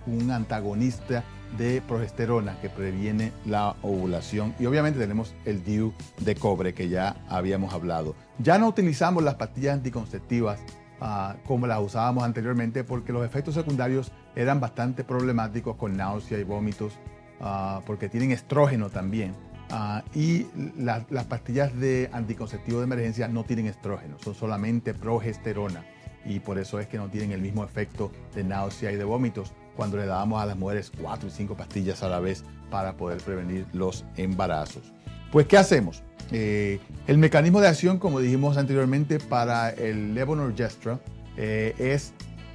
un 0.07 0.31
antagonista 0.31 1.23
de 1.57 1.81
progesterona 1.87 2.59
que 2.61 2.69
previene 2.69 3.31
la 3.45 3.75
ovulación 3.83 4.55
y 4.59 4.65
obviamente 4.65 4.99
tenemos 4.99 5.35
el 5.45 5.63
DIU 5.63 5.93
de 6.19 6.35
cobre 6.35 6.73
que 6.73 6.89
ya 6.89 7.15
habíamos 7.29 7.73
hablado. 7.73 8.15
Ya 8.39 8.57
no 8.57 8.67
utilizamos 8.67 9.23
las 9.23 9.35
pastillas 9.35 9.75
anticonceptivas 9.75 10.59
ah, 10.99 11.35
como 11.45 11.67
las 11.67 11.79
usábamos 11.79 12.23
anteriormente 12.23 12.83
porque 12.83 13.13
los 13.13 13.23
efectos 13.25 13.53
secundarios 13.53 14.11
eran 14.35 14.59
bastante 14.59 15.03
problemáticos 15.03 15.75
con 15.75 15.95
náusea 15.95 16.39
y 16.39 16.43
vómitos 16.43 16.93
ah, 17.39 17.81
porque 17.85 18.09
tienen 18.09 18.31
estrógeno 18.31 18.89
también. 18.89 19.33
Ah, 19.69 20.03
y 20.15 20.47
la- 20.77 21.05
las 21.11 21.25
pastillas 21.25 21.75
de 21.79 22.09
anticonceptivo 22.13 22.79
de 22.79 22.85
emergencia 22.85 23.27
no 23.27 23.43
tienen 23.43 23.67
estrógeno, 23.67 24.17
son 24.23 24.33
solamente 24.35 24.93
progesterona 24.93 25.83
y 26.25 26.39
por 26.39 26.57
eso 26.57 26.79
es 26.79 26.87
que 26.87 26.97
no 26.97 27.09
tienen 27.09 27.31
el 27.31 27.41
mismo 27.41 27.63
efecto 27.63 28.11
de 28.33 28.43
náusea 28.43 28.91
y 28.91 28.95
de 28.95 29.03
vómitos 29.03 29.53
cuando 29.75 29.97
le 29.97 30.05
dábamos 30.05 30.41
a 30.41 30.45
las 30.45 30.57
mujeres 30.57 30.91
cuatro 31.01 31.27
y 31.27 31.31
cinco 31.31 31.55
pastillas 31.55 32.03
a 32.03 32.09
la 32.09 32.19
vez 32.19 32.43
para 32.69 32.93
poder 32.93 33.19
prevenir 33.19 33.65
los 33.73 34.05
embarazos. 34.17 34.93
Pues, 35.31 35.47
¿qué 35.47 35.57
hacemos? 35.57 36.03
Eh, 36.31 36.79
el 37.07 37.17
mecanismo 37.17 37.59
de 37.59 37.67
acción, 37.67 37.99
como 37.99 38.19
dijimos 38.19 38.57
anteriormente, 38.57 39.19
para 39.19 39.69
el 39.71 40.13
levonorgestrel 40.13 40.99
eh, 41.37 41.75
es 41.77 42.13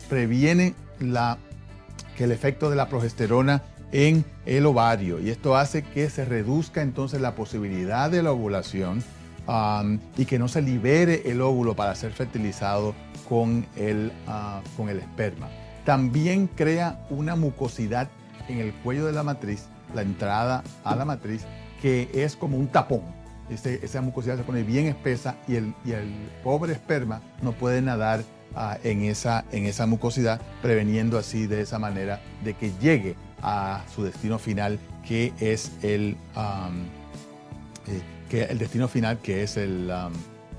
previene 0.09 0.75
la, 1.01 1.39
que 2.17 2.25
el 2.25 2.33
efecto 2.33 2.71
de 2.71 2.77
la 2.77 2.89
progesterona 2.89 3.63
en 3.93 4.25
el 4.45 4.67
ovario 4.67 5.21
y 5.21 5.31
esto 5.31 5.57
hace 5.57 5.83
que 5.83 6.11
se 6.11 6.25
reduzca 6.25 6.83
entonces 6.83 7.21
la 7.21 7.35
posibilidad 7.35 8.11
de 8.11 8.23
la 8.23 8.33
ovulación 8.33 9.03
um, 9.47 9.99
y 10.17 10.27
que 10.27 10.39
no 10.39 10.49
se 10.49 10.61
libere 10.61 11.23
el 11.25 11.41
óvulo 11.41 11.75
para 11.75 11.95
ser 11.95 12.13
fertilizado 12.13 12.95
con 13.29 13.67
el, 13.77 14.13
ah, 14.27 14.61
con 14.77 14.89
el 14.89 14.99
esperma. 14.99 15.49
También 15.85 16.47
crea 16.49 17.05
una 17.11 17.37
mucosidad 17.37 18.09
en 18.49 18.59
el 18.59 18.73
cuello 18.75 19.07
de 19.07 19.13
la 19.13 19.23
matriz, 19.23 19.67
la 19.95 20.03
entrada 20.03 20.63
a 20.85 20.97
la 20.97 21.05
matriz, 21.05 21.45
que 21.83 22.09
es 22.15 22.37
como 22.37 22.57
un 22.57 22.69
tapón. 22.69 23.03
Ese- 23.51 23.81
esa 23.85 24.01
mucosidad 24.03 24.37
se 24.37 24.43
pone 24.43 24.63
bien 24.63 24.87
espesa 24.87 25.37
y 25.47 25.57
el, 25.57 25.75
y 25.85 25.93
el 25.93 26.13
pobre 26.45 26.73
esperma 26.73 27.23
no 27.43 27.53
puede 27.53 27.81
nadar 27.83 28.23
ah, 28.55 28.77
en, 28.85 29.03
esa, 29.03 29.45
en 29.53 29.65
esa 29.67 29.87
mucosidad, 29.87 30.41
preveniendo 30.63 31.19
así 31.19 31.47
de 31.47 31.63
esa 31.63 31.79
manera 31.79 32.21
de 32.45 32.55
que 32.55 32.73
llegue 32.81 33.17
a 33.43 33.85
su 33.95 34.03
destino 34.05 34.39
final, 34.39 34.79
que 35.07 35.33
es 35.41 35.73
el, 35.83 36.17
eh, 37.87 38.03
que 38.29 38.43
el 38.45 38.59
destino 38.59 38.89
final 38.89 39.19
que 39.19 39.43
es 39.43 39.59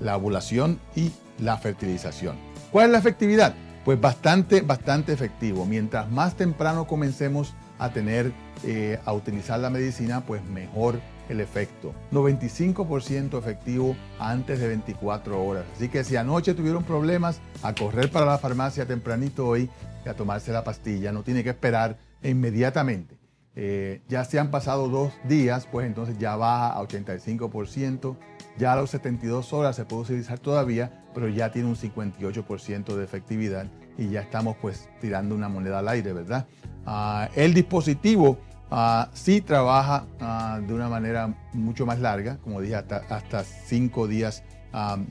la 0.00 0.16
ovulación 0.16 0.80
y 0.96 1.12
la 1.38 1.56
fertilización. 1.58 2.36
¿Cuál 2.72 2.86
es 2.86 2.92
la 2.92 2.98
efectividad? 2.98 3.54
Pues 3.84 4.00
bastante, 4.00 4.60
bastante 4.60 5.12
efectivo. 5.12 5.66
Mientras 5.66 6.08
más 6.10 6.36
temprano 6.36 6.86
comencemos 6.86 7.54
a 7.78 7.90
tener, 7.90 8.32
eh, 8.62 9.00
a 9.04 9.12
utilizar 9.12 9.58
la 9.58 9.70
medicina, 9.70 10.20
pues 10.24 10.44
mejor 10.44 11.00
el 11.28 11.40
efecto. 11.40 11.94
95% 12.12 13.38
efectivo 13.38 13.96
antes 14.18 14.60
de 14.60 14.68
24 14.68 15.42
horas. 15.42 15.64
Así 15.74 15.88
que 15.88 16.04
si 16.04 16.16
anoche 16.16 16.54
tuvieron 16.54 16.84
problemas, 16.84 17.40
a 17.62 17.74
correr 17.74 18.10
para 18.10 18.26
la 18.26 18.38
farmacia 18.38 18.86
tempranito 18.86 19.46
hoy 19.46 19.68
y 20.04 20.08
a 20.08 20.14
tomarse 20.14 20.52
la 20.52 20.62
pastilla. 20.62 21.10
No 21.10 21.22
tiene 21.22 21.42
que 21.42 21.50
esperar 21.50 21.98
inmediatamente. 22.22 23.16
Eh, 23.56 24.02
ya 24.08 24.24
se 24.24 24.38
han 24.38 24.50
pasado 24.50 24.88
dos 24.88 25.12
días, 25.24 25.66
pues 25.70 25.86
entonces 25.86 26.18
ya 26.18 26.36
baja 26.36 26.72
a 26.72 26.82
85%. 26.82 28.16
Ya 28.60 28.74
a 28.74 28.76
los 28.76 28.90
72 28.90 29.54
horas 29.54 29.74
se 29.74 29.86
puede 29.86 30.02
utilizar 30.02 30.38
todavía, 30.38 31.02
pero 31.14 31.30
ya 31.30 31.50
tiene 31.50 31.66
un 31.66 31.76
58% 31.76 32.94
de 32.94 33.02
efectividad 33.02 33.66
y 33.96 34.10
ya 34.10 34.20
estamos 34.20 34.54
pues 34.60 34.90
tirando 35.00 35.34
una 35.34 35.48
moneda 35.48 35.78
al 35.78 35.88
aire, 35.88 36.12
¿verdad? 36.12 36.46
Ah, 36.84 37.30
el 37.36 37.54
dispositivo 37.54 38.38
uh, 38.70 39.04
sí 39.14 39.40
trabaja 39.40 40.04
ah, 40.20 40.60
de 40.60 40.74
una 40.74 40.90
manera 40.90 41.34
mucho 41.54 41.86
más 41.86 42.00
larga, 42.00 42.36
como 42.44 42.60
dije, 42.60 42.74
hasta, 42.74 42.98
hasta 43.08 43.44
cinco 43.44 44.06
días 44.06 44.44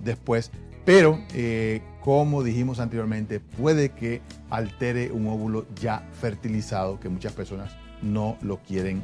después, 0.03 0.51
pero 0.85 1.19
eh, 1.33 1.81
como 2.01 2.43
dijimos 2.43 2.79
anteriormente, 2.79 3.39
puede 3.39 3.89
que 3.89 4.21
altere 4.51 5.11
un 5.11 5.25
óvulo 5.25 5.65
ya 5.73 6.07
fertilizado, 6.11 6.99
que 6.99 7.09
muchas 7.09 7.33
personas 7.33 7.75
no 8.03 8.37
lo 8.41 8.59
quieren 8.59 9.03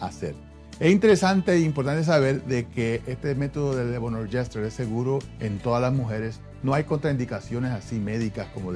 hacer. 0.00 0.34
Es 0.80 0.90
interesante 0.90 1.52
e 1.52 1.60
importante 1.60 2.02
saber 2.02 2.44
de 2.44 2.66
que 2.66 3.02
este 3.06 3.34
método 3.34 3.76
del 3.76 3.92
levonorgestrel 3.92 4.64
es 4.64 4.74
seguro 4.74 5.20
en 5.38 5.58
todas 5.58 5.80
las 5.80 5.92
mujeres. 5.92 6.40
No 6.62 6.74
hay 6.74 6.84
contraindicaciones 6.84 7.72
así 7.72 8.00
médicas 8.00 8.48
como, 8.54 8.72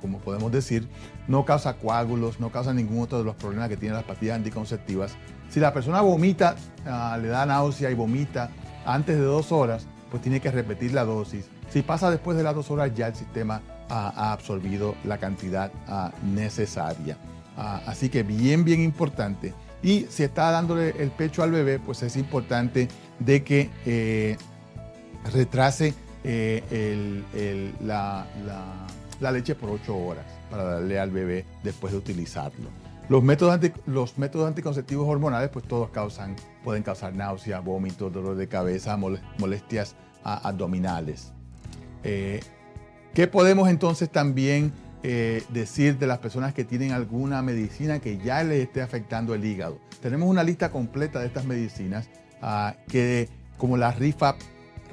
como, 0.00 0.18
podemos 0.18 0.52
decir. 0.52 0.88
No 1.28 1.44
causa 1.44 1.76
coágulos, 1.76 2.40
no 2.40 2.50
causa 2.50 2.72
ningún 2.74 3.02
otro 3.02 3.18
de 3.18 3.24
los 3.24 3.34
problemas 3.36 3.68
que 3.68 3.76
tienen 3.76 3.96
las 3.96 4.04
pastillas 4.04 4.36
anticonceptivas. 4.36 5.16
Si 5.48 5.58
la 5.58 5.72
persona 5.72 6.02
vomita, 6.02 6.56
ah, 6.86 7.18
le 7.20 7.28
da 7.28 7.46
náusea 7.46 7.90
y 7.90 7.94
vomita 7.94 8.50
antes 8.84 9.16
de 9.16 9.24
dos 9.24 9.50
horas, 9.50 9.86
pues 10.10 10.22
tiene 10.22 10.40
que 10.40 10.50
repetir 10.50 10.92
la 10.92 11.04
dosis. 11.04 11.48
Si 11.70 11.82
pasa 11.82 12.10
después 12.10 12.36
de 12.36 12.42
las 12.42 12.54
dos 12.54 12.70
horas, 12.70 12.92
ya 12.94 13.08
el 13.08 13.14
sistema 13.14 13.62
ha 13.88 14.32
absorbido 14.32 14.94
la 15.04 15.18
cantidad 15.18 15.72
ah, 15.88 16.12
necesaria. 16.22 17.16
Ah, 17.56 17.82
así 17.86 18.08
que 18.08 18.22
bien, 18.22 18.64
bien 18.64 18.80
importante. 18.80 19.52
Y 19.82 20.06
si 20.10 20.24
está 20.24 20.50
dándole 20.50 20.94
el 20.98 21.10
pecho 21.10 21.42
al 21.42 21.50
bebé, 21.50 21.78
pues 21.78 22.02
es 22.02 22.16
importante 22.16 22.88
de 23.18 23.42
que 23.42 23.70
eh, 23.86 24.36
retrase 25.32 25.94
eh, 26.24 27.72
la, 27.80 28.26
leche 29.32 29.54
por 29.54 29.70
8 29.70 29.96
horas 29.96 30.26
para 30.50 30.64
darle 30.64 30.98
al 30.98 31.10
bebé 31.10 31.46
después 31.62 31.92
de 31.92 31.98
utilizarlo. 31.98 32.68
Los 33.08 33.24
métodos, 33.24 33.54
anticonceptivos 34.46 35.08
hormonales, 35.08 35.48
pues 35.48 35.66
todos 35.66 35.90
causan, 35.90 36.36
pueden 36.62 36.82
causar 36.82 37.14
náusea, 37.14 37.58
vómitos, 37.58 38.12
dolor 38.12 38.36
de 38.36 38.46
cabeza, 38.46 38.96
molestias 38.96 39.96
abdominales. 40.22 41.32
Eh, 42.04 42.40
¿Qué 43.14 43.26
podemos 43.26 43.68
entonces 43.68 44.10
también 44.10 44.72
eh, 45.02 45.42
decir 45.48 45.98
de 45.98 46.06
las 46.06 46.18
personas 46.18 46.52
que 46.52 46.64
tienen 46.64 46.92
alguna 46.92 47.40
medicina 47.40 48.00
que 48.00 48.18
ya 48.18 48.42
les 48.44 48.64
esté 48.64 48.82
afectando 48.82 49.34
el 49.34 49.44
hígado. 49.44 49.78
Tenemos 50.02 50.28
una 50.28 50.42
lista 50.42 50.70
completa 50.70 51.20
de 51.20 51.26
estas 51.26 51.46
medicinas 51.46 52.08
ah, 52.42 52.74
que 52.86 53.28
como 53.56 53.76
la 53.76 53.92
rifa, 53.92 54.36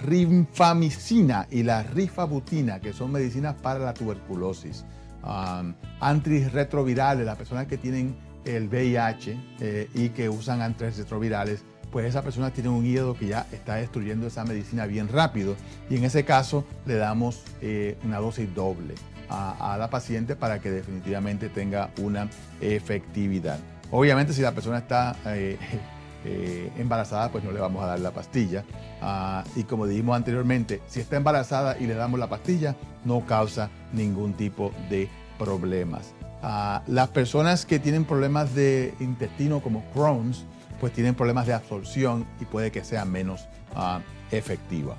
rinfamicina 0.06 1.48
y 1.52 1.64
la 1.64 1.84
rifabutina, 1.84 2.80
que 2.80 2.94
son 2.94 3.12
medicinas 3.12 3.56
para 3.56 3.80
la 3.80 3.94
tuberculosis. 3.94 4.86
Um, 5.24 5.74
antirretrovirales, 6.00 7.26
las 7.26 7.38
personas 7.38 7.68
que 7.68 7.78
tienen 7.78 8.16
el 8.46 8.70
VIH 8.70 9.38
eh, 9.60 9.90
y 9.94 10.10
que 10.10 10.30
usan 10.30 10.62
antirretrovirales, 10.62 11.66
pues 11.92 12.06
esas 12.06 12.24
personas 12.24 12.54
tienen 12.54 12.72
un 12.72 12.86
hígado 12.86 13.14
que 13.14 13.28
ya 13.28 13.46
está 13.52 13.76
destruyendo 13.76 14.28
esa 14.28 14.46
medicina 14.46 14.86
bien 14.86 15.10
rápido 15.10 15.56
y 15.90 15.98
en 15.98 16.04
ese 16.04 16.24
caso 16.24 16.66
le 16.86 16.96
damos 16.96 17.44
eh, 17.62 17.98
una 18.06 18.20
dosis 18.20 18.54
doble 18.54 18.96
a, 19.30 19.76
la 19.78 19.90
paciente 19.90 20.36
para 20.36 20.60
que 20.60 20.72
definitivamente 20.72 21.50
tenga 21.50 21.90
una 22.00 22.30
efectividad. 22.62 23.60
Obviamente 23.92 24.34
si 24.34 24.42
la 24.42 24.52
persona 24.52 24.80
está 24.80 25.16
eh, 25.26 25.58
eh, 26.26 26.72
embarazada, 26.78 27.32
pues 27.32 27.44
no 27.44 27.52
le 27.52 27.60
vamos 27.60 27.84
a 27.84 27.88
dar 27.88 28.00
la 28.00 28.12
pastilla. 28.12 28.64
Ah, 29.02 29.44
y 29.56 29.64
como 29.64 29.88
dijimos 29.88 30.16
anteriormente, 30.16 30.82
si 30.88 31.00
está 31.00 31.18
embarazada 31.18 31.78
y 31.78 31.88
le 31.88 31.94
damos 31.94 32.20
la 32.20 32.28
pastilla, 32.28 32.76
no 33.06 33.26
causa 33.26 33.70
ningún 33.94 34.34
tipo 34.34 34.72
de 34.90 35.10
problemas. 35.38 36.14
Ah, 36.42 36.84
las 36.88 37.10
personas 37.10 37.66
que 37.66 37.80
tienen 37.80 38.06
problemas 38.06 38.54
de 38.54 38.94
intestino 39.00 39.62
como 39.62 39.84
Crohn's, 39.94 40.46
pues 40.80 40.94
tienen 40.94 41.16
problemas 41.16 41.48
de 41.48 41.54
absorción 41.54 42.26
y 42.40 42.46
puede 42.46 42.72
que 42.72 42.84
sea 42.84 43.06
menos 43.06 43.48
ah, 43.76 44.02
efectiva. 44.32 44.96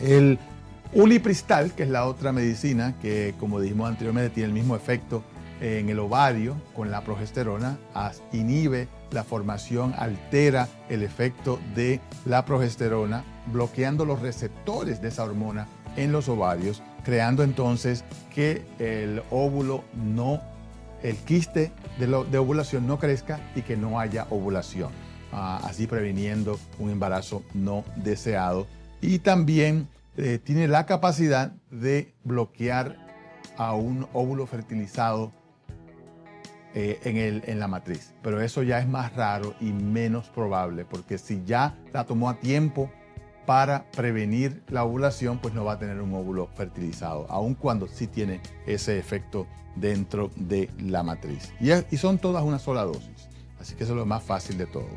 El 0.00 0.38
Ulipristal, 0.94 1.72
que 1.72 1.84
es 1.84 1.88
la 1.88 2.06
otra 2.06 2.32
medicina 2.32 2.94
que, 3.00 3.34
como 3.40 3.60
dijimos 3.60 3.88
anteriormente, 3.88 4.28
tiene 4.28 4.48
el 4.48 4.52
mismo 4.52 4.76
efecto 4.76 5.22
en 5.62 5.88
el 5.88 5.98
ovario 5.98 6.60
con 6.74 6.90
la 6.90 7.02
progesterona, 7.02 7.78
inhibe 8.32 8.88
la 9.10 9.24
formación, 9.24 9.94
altera 9.96 10.68
el 10.90 11.02
efecto 11.02 11.58
de 11.74 12.00
la 12.26 12.44
progesterona, 12.44 13.24
bloqueando 13.46 14.04
los 14.04 14.20
receptores 14.20 15.00
de 15.00 15.08
esa 15.08 15.24
hormona 15.24 15.66
en 15.96 16.12
los 16.12 16.28
ovarios, 16.28 16.82
creando 17.04 17.42
entonces 17.42 18.04
que 18.34 18.62
el 18.78 19.22
óvulo 19.30 19.84
no, 19.94 20.42
el 21.02 21.16
quiste 21.16 21.72
de, 21.98 22.38
ovulación 22.38 22.86
no 22.86 22.98
crezca 22.98 23.40
y 23.54 23.62
que 23.62 23.78
no 23.78 23.98
haya 23.98 24.26
ovulación, 24.28 24.90
ah, 25.32 25.60
así 25.64 25.86
previniendo 25.86 26.58
un 26.78 26.90
embarazo 26.90 27.44
no 27.54 27.84
deseado. 27.96 28.66
Y 29.00 29.20
también 29.20 29.88
eh, 30.16 30.38
tiene 30.38 30.68
la 30.68 30.86
capacidad 30.86 31.52
de 31.70 32.14
bloquear 32.24 32.96
a 33.56 33.74
un 33.74 34.06
óvulo 34.12 34.46
fertilizado 34.46 35.32
eh, 36.74 37.00
en, 37.04 37.16
el, 37.16 37.42
en 37.46 37.58
la 37.58 37.68
matriz. 37.68 38.14
Pero 38.22 38.40
eso 38.40 38.62
ya 38.62 38.78
es 38.78 38.88
más 38.88 39.14
raro 39.14 39.54
y 39.60 39.72
menos 39.72 40.28
probable, 40.30 40.84
porque 40.84 41.18
si 41.18 41.42
ya 41.44 41.78
la 41.92 42.04
tomó 42.04 42.30
a 42.30 42.40
tiempo 42.40 42.90
para 43.46 43.90
prevenir 43.90 44.62
la 44.68 44.84
ovulación, 44.84 45.38
pues 45.38 45.52
no 45.52 45.64
va 45.64 45.72
a 45.72 45.78
tener 45.78 46.00
un 46.00 46.14
óvulo 46.14 46.48
fertilizado, 46.54 47.26
aun 47.28 47.54
cuando 47.54 47.88
sí 47.88 48.06
tiene 48.06 48.40
ese 48.66 48.98
efecto 48.98 49.46
dentro 49.76 50.30
de 50.36 50.70
la 50.78 51.02
matriz. 51.02 51.52
Y, 51.60 51.70
y 51.72 51.98
son 51.98 52.18
todas 52.18 52.44
una 52.44 52.58
sola 52.58 52.84
dosis, 52.84 53.28
así 53.60 53.74
que 53.74 53.84
eso 53.84 53.92
es 53.94 53.98
lo 53.98 54.06
más 54.06 54.22
fácil 54.22 54.58
de 54.58 54.66
todo. 54.66 54.88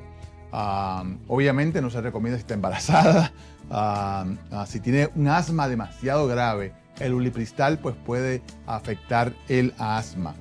Obviamente 1.27 1.81
no 1.81 1.89
se 1.89 2.01
recomienda 2.01 2.37
si 2.37 2.41
está 2.41 2.53
embarazada, 2.53 3.31
Ah, 3.69 4.25
ah, 4.51 4.65
si 4.65 4.79
tiene 4.79 5.09
un 5.15 5.27
asma 5.27 5.67
demasiado 5.67 6.27
grave, 6.27 6.73
el 6.99 7.13
ulipristal 7.13 7.79
pues 7.79 7.95
puede 7.95 8.41
afectar 8.67 9.33
el 9.49 9.73
asma. 9.77 10.35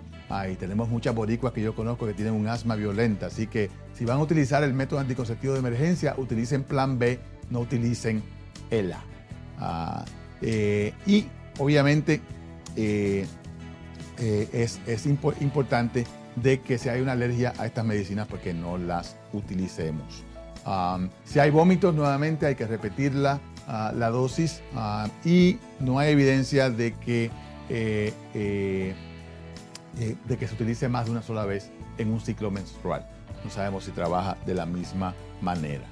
y 0.51 0.57
tenemos 0.57 0.89
muchas 0.89 1.15
boricuas 1.15 1.53
que 1.53 1.63
yo 1.63 1.77
conozco 1.77 2.07
que 2.07 2.13
tienen 2.13 2.35
un 2.35 2.49
asma 2.49 2.75
violenta, 2.75 3.27
así 3.27 3.47
que 3.47 3.71
si 3.93 4.05
van 4.05 4.19
a 4.19 4.23
utilizar 4.23 4.65
el 4.65 4.75
método 4.75 4.99
anticonceptivo 4.99 5.53
de 5.53 5.61
emergencia, 5.61 6.15
utilicen 6.17 6.65
plan 6.65 6.99
B, 6.99 7.21
no 7.51 7.61
utilicen 7.61 8.23
ELA. 8.71 9.01
Ah, 9.61 10.05
eh, 10.43 10.93
y 11.07 11.27
obviamente 11.59 12.21
eh, 12.77 13.27
eh, 14.19 14.49
es, 14.53 14.81
es 14.87 15.07
importante 15.07 16.05
de 16.37 16.61
que 16.61 16.79
si 16.79 16.89
hay 16.89 17.01
una 17.01 17.13
alergia 17.13 17.53
a 17.59 17.67
estas 17.67 17.85
medicinas, 17.85 18.27
pues 18.29 18.55
no 18.55 18.79
las 18.79 19.17
utilicemos 19.33 20.25
si 21.25 21.39
hay 21.39 21.51
vómitos, 21.51 21.95
nuevamente 21.95 22.47
hay 22.47 22.55
que 22.55 22.67
repetir 22.67 23.15
la, 23.15 23.41
ah, 23.67 23.93
la 23.95 24.11
dosis 24.11 24.63
y 25.25 25.59
no 25.81 25.99
hay 25.99 26.13
evidencia 26.13 26.71
de 26.71 26.95
que, 26.95 27.31
eh, 27.69 28.13
eh, 28.35 28.95
eh, 29.99 30.17
de 30.25 30.37
que 30.37 30.49
se 30.49 30.55
utilice 30.55 30.89
más 30.89 31.07
de 31.07 31.13
una 31.13 31.23
sola 31.23 31.45
vez 31.45 31.71
en 31.99 32.11
un 32.11 32.21
ciclo 32.21 32.51
menstrual. 32.51 33.07
No 33.45 33.51
sabemos 33.51 33.85
si 33.85 33.91
trabaja 33.91 34.37
de 34.47 34.55
la 34.55 34.65
misma 34.65 35.15
manera. 35.43 35.85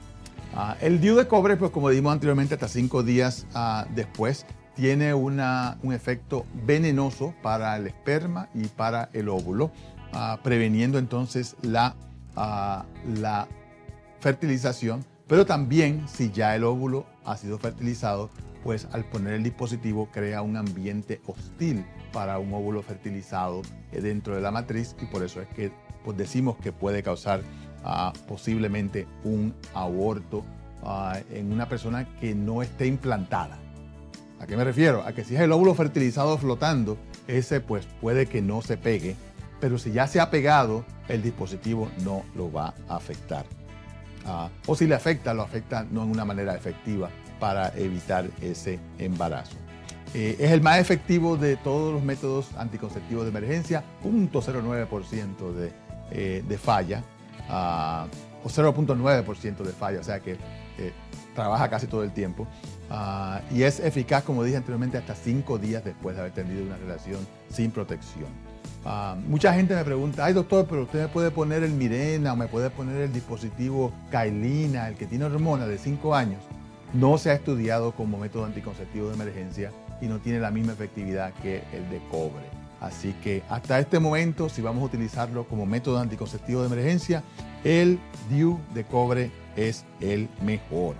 Ah, 0.54 0.76
el 0.80 1.00
DIU 1.00 1.16
de 1.16 1.28
cobre, 1.28 1.56
pues 1.56 1.70
como 1.70 1.90
dijimos 1.90 2.12
anteriormente, 2.12 2.54
hasta 2.54 2.68
cinco 2.68 3.02
días 3.02 3.46
después, 3.94 4.46
tiene 4.74 5.12
una, 5.12 5.76
un 5.82 5.92
efecto 5.92 6.46
venenoso 6.64 7.34
para 7.42 7.76
el 7.76 7.86
esperma 7.86 8.48
y 8.54 8.64
para 8.68 9.10
el 9.12 9.28
óvulo, 9.28 9.70
preveniendo 10.42 10.98
entonces 10.98 11.56
la, 11.62 11.96
la 12.34 13.48
fertilización, 14.20 15.04
pero 15.26 15.46
también 15.46 16.06
si 16.08 16.30
ya 16.30 16.54
el 16.54 16.64
óvulo 16.64 17.06
ha 17.24 17.36
sido 17.36 17.58
fertilizado, 17.58 18.30
pues 18.62 18.86
al 18.92 19.04
poner 19.04 19.34
el 19.34 19.42
dispositivo 19.42 20.08
crea 20.12 20.42
un 20.42 20.56
ambiente 20.56 21.20
hostil 21.26 21.84
para 22.12 22.38
un 22.38 22.52
óvulo 22.54 22.82
fertilizado 22.82 23.62
eh, 23.92 24.00
dentro 24.00 24.34
de 24.34 24.40
la 24.40 24.50
matriz 24.50 24.94
y 25.00 25.06
por 25.06 25.22
eso 25.22 25.40
es 25.40 25.48
que 25.48 25.72
pues 26.04 26.16
decimos 26.16 26.56
que 26.56 26.72
puede 26.72 27.02
causar 27.02 27.42
ah, 27.84 28.12
posiblemente 28.28 29.06
un 29.24 29.54
aborto 29.74 30.44
ah, 30.82 31.18
en 31.30 31.52
una 31.52 31.68
persona 31.68 32.06
que 32.20 32.34
no 32.34 32.62
esté 32.62 32.86
implantada. 32.86 33.58
¿A 34.40 34.46
qué 34.46 34.56
me 34.56 34.64
refiero? 34.64 35.02
A 35.06 35.12
que 35.12 35.24
si 35.24 35.36
es 35.36 35.40
el 35.40 35.52
óvulo 35.52 35.74
fertilizado 35.74 36.36
flotando, 36.36 36.98
ese 37.28 37.60
pues 37.60 37.86
puede 38.00 38.26
que 38.26 38.42
no 38.42 38.60
se 38.62 38.76
pegue, 38.76 39.14
pero 39.62 39.78
si 39.78 39.92
ya 39.92 40.08
se 40.08 40.18
ha 40.18 40.28
pegado, 40.28 40.84
el 41.06 41.22
dispositivo 41.22 41.88
no 42.02 42.24
lo 42.34 42.50
va 42.50 42.74
a 42.88 42.96
afectar. 42.96 43.44
Ah, 44.26 44.48
o 44.66 44.74
si 44.74 44.88
le 44.88 44.96
afecta, 44.96 45.32
lo 45.34 45.42
afecta 45.42 45.86
no 45.88 46.02
en 46.02 46.10
una 46.10 46.24
manera 46.24 46.56
efectiva 46.56 47.10
para 47.38 47.68
evitar 47.76 48.28
ese 48.40 48.80
embarazo. 48.98 49.56
Eh, 50.14 50.34
es 50.40 50.50
el 50.50 50.62
más 50.62 50.80
efectivo 50.80 51.36
de 51.36 51.56
todos 51.56 51.92
los 51.94 52.02
métodos 52.02 52.48
anticonceptivos 52.58 53.22
de 53.22 53.30
emergencia, 53.30 53.84
0.09% 54.02 55.52
de, 55.52 55.72
eh, 56.10 56.42
de 56.44 56.58
falla, 56.58 57.04
ah, 57.48 58.08
o 58.42 58.48
0.9% 58.48 59.58
de 59.58 59.72
falla, 59.72 60.00
o 60.00 60.04
sea 60.04 60.18
que 60.18 60.32
eh, 60.32 60.92
trabaja 61.36 61.70
casi 61.70 61.86
todo 61.86 62.02
el 62.02 62.10
tiempo. 62.10 62.48
Ah, 62.90 63.40
y 63.52 63.62
es 63.62 63.78
eficaz, 63.78 64.24
como 64.24 64.42
dije 64.42 64.56
anteriormente, 64.56 64.98
hasta 64.98 65.14
cinco 65.14 65.56
días 65.56 65.84
después 65.84 66.16
de 66.16 66.22
haber 66.22 66.32
tenido 66.32 66.64
una 66.64 66.78
relación 66.78 67.20
sin 67.48 67.70
protección. 67.70 68.51
Ah, 68.84 69.16
mucha 69.28 69.54
gente 69.54 69.74
me 69.76 69.84
pregunta, 69.84 70.24
ay 70.24 70.32
doctor, 70.32 70.66
pero 70.68 70.82
usted 70.82 71.02
me 71.02 71.08
puede 71.08 71.30
poner 71.30 71.62
el 71.62 71.70
Mirena 71.70 72.32
o 72.32 72.36
me 72.36 72.48
puede 72.48 72.68
poner 72.68 73.00
el 73.02 73.12
dispositivo 73.12 73.92
Kailina, 74.10 74.88
el 74.88 74.96
que 74.96 75.06
tiene 75.06 75.24
hormonas 75.24 75.68
de 75.68 75.78
5 75.78 76.14
años. 76.14 76.42
No 76.92 77.16
se 77.16 77.30
ha 77.30 77.34
estudiado 77.34 77.92
como 77.92 78.18
método 78.18 78.44
anticonceptivo 78.44 79.08
de 79.08 79.14
emergencia 79.14 79.70
y 80.00 80.06
no 80.06 80.18
tiene 80.18 80.40
la 80.40 80.50
misma 80.50 80.72
efectividad 80.72 81.32
que 81.34 81.62
el 81.72 81.88
de 81.90 82.00
cobre. 82.10 82.44
Así 82.80 83.14
que 83.22 83.44
hasta 83.48 83.78
este 83.78 84.00
momento, 84.00 84.48
si 84.48 84.60
vamos 84.60 84.82
a 84.82 84.86
utilizarlo 84.86 85.46
como 85.46 85.64
método 85.64 85.98
anticonceptivo 85.98 86.62
de 86.62 86.66
emergencia, 86.66 87.22
el 87.62 88.00
DIU 88.28 88.58
de 88.74 88.82
cobre 88.84 89.30
es 89.56 89.84
el 90.00 90.28
mejor. 90.44 90.96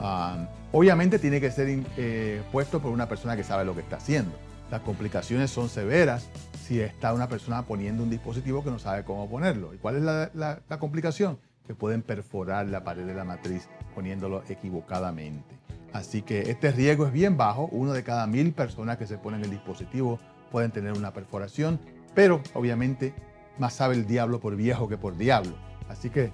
Ah, 0.00 0.48
obviamente 0.72 1.20
tiene 1.20 1.40
que 1.40 1.52
ser 1.52 1.84
eh, 1.96 2.42
puesto 2.50 2.80
por 2.80 2.90
una 2.90 3.08
persona 3.08 3.36
que 3.36 3.44
sabe 3.44 3.64
lo 3.64 3.76
que 3.76 3.82
está 3.82 3.96
haciendo. 3.98 4.32
Las 4.72 4.80
complicaciones 4.80 5.52
son 5.52 5.68
severas 5.68 6.26
si 6.70 6.80
está 6.80 7.12
una 7.12 7.28
persona 7.28 7.66
poniendo 7.66 8.04
un 8.04 8.10
dispositivo 8.10 8.62
que 8.62 8.70
no 8.70 8.78
sabe 8.78 9.02
cómo 9.02 9.28
ponerlo. 9.28 9.74
¿Y 9.74 9.78
cuál 9.78 9.96
es 9.96 10.02
la, 10.04 10.78
complicación? 10.78 11.40
Que 11.66 11.74
pueden 11.74 12.00
perforar 12.00 12.68
la 12.68 12.84
pared 12.84 13.04
de 13.04 13.12
la 13.12 13.24
matriz 13.24 13.68
poniéndolo 13.92 14.44
equivocadamente. 14.48 15.58
Así 15.92 16.22
que 16.22 16.42
este 16.42 16.70
riesgo 16.70 17.06
es 17.06 17.12
bien 17.12 17.36
bajo. 17.36 17.68
Uno 17.72 17.92
de 17.92 18.04
cada 18.04 18.24
mil 18.28 18.52
personas 18.52 18.98
que 18.98 19.08
se 19.08 19.18
ponen 19.18 19.42
el 19.42 19.50
dispositivo 19.50 20.20
pueden 20.52 20.70
tener 20.70 20.92
una 20.92 21.12
perforación, 21.12 21.80
pero 22.14 22.40
obviamente 22.54 23.14
más 23.58 23.74
sabe 23.74 23.96
el 23.96 24.06
diablo 24.06 24.38
por 24.38 24.54
viejo 24.54 24.88
que 24.88 24.96
por 24.96 25.16
diablo. 25.16 25.56
Así 25.88 26.08
que 26.08 26.30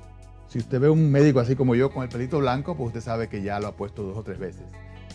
si 0.49 0.59
usted 0.59 0.79
ve 0.79 0.90
un 0.90 1.11
médico 1.11 1.40
así 1.40 1.57
como 1.57 1.75
yo 1.75 1.90
con 1.90 2.03
el 2.03 2.11
pelito 2.11 2.40
blanco, 2.40 2.77
pues 2.77 2.88
usted 2.88 3.01
sabe 3.01 3.31
que 3.31 3.40
ya 3.40 3.59
lo 3.59 3.68
ha 3.68 3.72
puesto 3.72 4.03
dos 4.03 4.18
o 4.18 4.22
tres 4.22 4.38
veces 4.38 4.64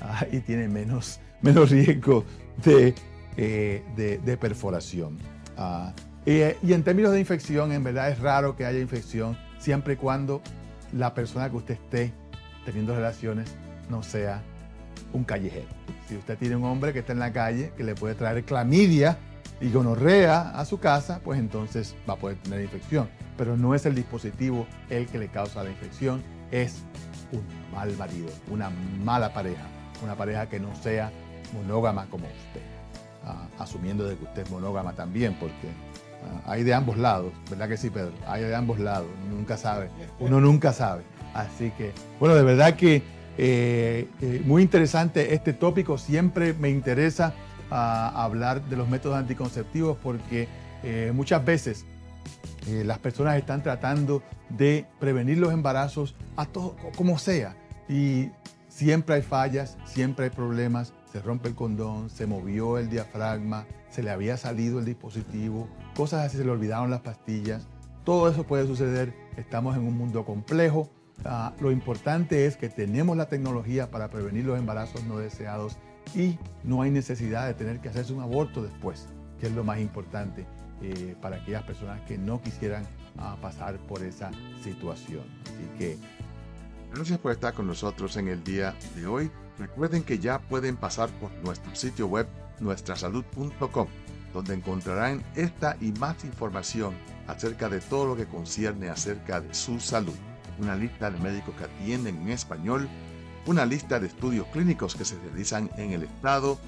ah, 0.02 0.26
y 0.32 0.40
tiene 0.40 0.68
menos, 0.68 1.20
menos 1.44 1.70
riesgo 1.70 2.26
de 2.66 2.96
eh, 3.38 3.84
de, 3.96 4.38
perforación. 4.38 5.18
Ah, 5.58 5.94
y 6.26 6.74
en 6.74 6.84
términos 6.84 7.14
de 7.14 7.20
infección, 7.20 7.72
en 7.72 7.84
verdad 7.84 8.10
es 8.10 8.20
raro 8.20 8.56
que 8.56 8.66
haya 8.66 8.80
infección 8.80 9.38
siempre 9.58 9.94
y 9.94 9.98
cuando 9.98 10.42
la 10.94 11.14
persona 11.14 11.50
que 11.50 11.56
usted 11.56 11.74
esté 11.76 12.14
teniendo 12.66 12.96
relaciones 12.96 13.56
no 13.90 14.04
sea 14.04 14.42
un 15.14 15.24
callejero. 15.24 15.68
Si 16.08 16.16
usted 16.16 16.38
tiene 16.38 16.56
un 16.56 16.66
hombre 16.66 16.94
que 16.94 17.00
está 17.00 17.14
en 17.14 17.20
la 17.20 17.32
calle 17.32 17.72
que 17.76 17.84
le 17.84 17.96
puede 17.96 18.16
traer 18.16 18.44
clamidia 18.44 19.18
y 19.60 19.72
gonorrea 19.72 20.52
a 20.52 20.66
su 20.66 20.80
casa, 20.80 21.22
pues 21.24 21.40
entonces 21.40 21.96
va 22.10 22.14
a 22.14 22.18
poder 22.18 22.38
tener 22.38 22.62
infección. 22.62 23.10
Pero 23.38 23.58
no 23.58 23.74
es 23.74 23.86
el 23.86 23.96
dispositivo 23.96 24.68
el 24.90 25.08
que 25.08 25.18
le 25.18 25.28
causa 25.30 25.64
la 25.64 25.70
infección, 25.70 26.22
es 26.52 26.84
un 27.32 27.44
mal 27.74 27.96
marido, 27.98 28.30
una 28.50 28.70
mala 29.04 29.34
pareja, 29.34 29.64
una 30.04 30.16
pareja 30.16 30.50
que 30.50 30.60
no 30.60 30.76
sea 30.76 31.12
monógama 31.54 32.08
como 32.08 32.26
usted 32.26 32.81
asumiendo 33.60 34.08
de 34.08 34.18
que 34.18 34.24
usted 34.24 34.44
es 34.44 34.50
monógama 34.50 34.94
también, 34.94 35.36
porque 35.40 35.68
ah, 36.24 36.52
hay 36.52 36.64
de 36.64 36.74
ambos 36.74 36.98
lados, 36.98 37.32
¿verdad 37.50 37.70
que 37.70 37.78
sí, 37.78 37.90
Pedro? 37.90 38.12
Hay 38.28 38.44
de 38.44 38.56
ambos 38.56 38.80
lados, 38.80 39.08
uno 39.26 39.38
nunca 39.38 39.58
sabe, 39.58 39.90
uno 40.20 40.42
nunca 40.42 40.74
sabe. 40.74 41.04
Así 41.34 41.72
que, 41.78 41.94
bueno, 42.20 42.36
de 42.36 42.44
verdad 42.44 42.76
que 42.76 43.04
eh, 43.38 44.08
eh, 44.22 44.42
muy 44.46 44.62
interesante 44.62 45.34
este 45.34 45.54
tópico, 45.54 45.98
siempre 45.98 46.54
me 46.54 46.70
interesa 46.70 47.34
ah, 47.70 48.12
hablar 48.16 48.62
de 48.64 48.76
los 48.76 48.90
métodos 48.90 49.18
anticonceptivos 49.18 49.98
porque 50.02 50.48
eh, 50.84 51.12
muchas 51.14 51.44
veces 51.44 51.86
las 52.68 53.00
personas 53.00 53.38
están 53.38 53.64
tratando 53.64 54.22
de 54.50 54.86
prevenir 55.00 55.40
los 55.40 55.52
embarazos 55.52 56.14
a 56.36 56.46
todo, 56.46 56.76
como 56.96 57.18
sea, 57.18 57.56
y 57.90 58.30
siempre 58.70 59.16
hay 59.16 59.24
fallas, 59.24 59.78
siempre 59.86 60.26
hay 60.26 60.30
problemas, 60.30 60.94
se 61.12 61.22
rompe 61.22 61.50
el 61.50 61.56
condón, 61.56 62.10
se 62.10 62.26
movió 62.26 62.78
el 62.78 62.90
diafragma, 62.90 63.66
se 63.90 64.02
le 64.02 64.12
había 64.12 64.38
salido 64.38 64.80
el 64.80 64.86
dispositivo, 64.86 65.68
cosas 65.96 66.26
así, 66.26 66.38
se 66.38 66.46
le 66.46 66.52
olvidaron 66.52 66.90
las 66.90 67.02
pastillas. 67.02 67.68
Todo 68.06 68.30
eso 68.30 68.46
puede 68.46 68.66
suceder, 68.66 69.14
estamos 69.38 69.76
en 69.76 69.84
un 69.84 69.98
mundo 69.98 70.26
complejo. 70.26 70.90
Ah, 71.26 71.54
lo 71.60 71.72
importante 71.72 72.46
es 72.46 72.58
que 72.58 72.70
tenemos 72.70 73.18
la 73.18 73.28
tecnología 73.28 73.92
para 73.92 74.10
prevenir 74.10 74.46
los 74.46 74.58
embarazos 74.58 75.04
no 75.04 75.18
deseados 75.18 75.78
y 76.16 76.40
no 76.64 76.82
hay 76.82 76.90
necesidad 76.90 77.46
de 77.46 77.54
tener 77.54 77.80
que 77.80 77.90
hacerse 77.90 78.14
un 78.14 78.22
aborto 78.22 78.64
después, 78.64 79.08
que 79.40 79.48
es 79.48 79.54
lo 79.54 79.64
más 79.64 79.80
importante 79.80 80.46
eh, 80.82 81.16
para 81.22 81.36
aquellas 81.38 81.64
personas 81.64 82.02
que 82.02 82.18
no 82.18 82.42
quisieran 82.42 82.88
ah, 83.18 83.38
pasar 83.42 83.78
por 83.80 84.02
esa 84.04 84.32
situación. 84.64 85.24
Así 85.44 85.78
que... 85.78 85.98
Gracias 86.94 87.20
por 87.20 87.32
estar 87.32 87.54
con 87.54 87.68
nosotros 87.68 88.18
en 88.18 88.28
el 88.28 88.44
día 88.44 88.76
de 88.96 89.08
hoy. 89.08 89.32
Recuerden 89.58 90.04
que 90.04 90.20
ya 90.20 90.40
pueden 90.40 90.76
pasar 90.76 91.10
por 91.20 91.32
nuestro 91.44 91.74
sitio 91.74 92.08
web 92.08 92.28
nuestrasalud.com, 92.60 93.88
donde 94.34 94.54
encontrarán 94.54 95.24
esta 95.36 95.78
y 95.80 95.94
más 95.94 96.26
información 96.26 96.94
acerca 97.28 97.70
de 97.70 97.80
todo 97.80 98.08
lo 98.08 98.18
que 98.18 98.26
concierne 98.26 98.90
acerca 98.90 99.40
de 99.40 99.54
su 99.54 99.80
salud. 99.80 100.16
Una 100.60 100.76
lista 100.76 101.10
de 101.10 101.18
médicos 101.20 101.56
que 101.56 101.64
atienden 101.64 102.18
en 102.24 102.30
español, 102.30 102.90
una 103.46 103.66
lista 103.66 103.98
de 103.98 104.08
estudios 104.08 104.48
clínicos 104.48 104.94
que 104.94 105.06
se 105.06 105.18
realizan 105.20 105.72
en 105.78 105.94
el 105.94 106.04
estado, 106.04 106.60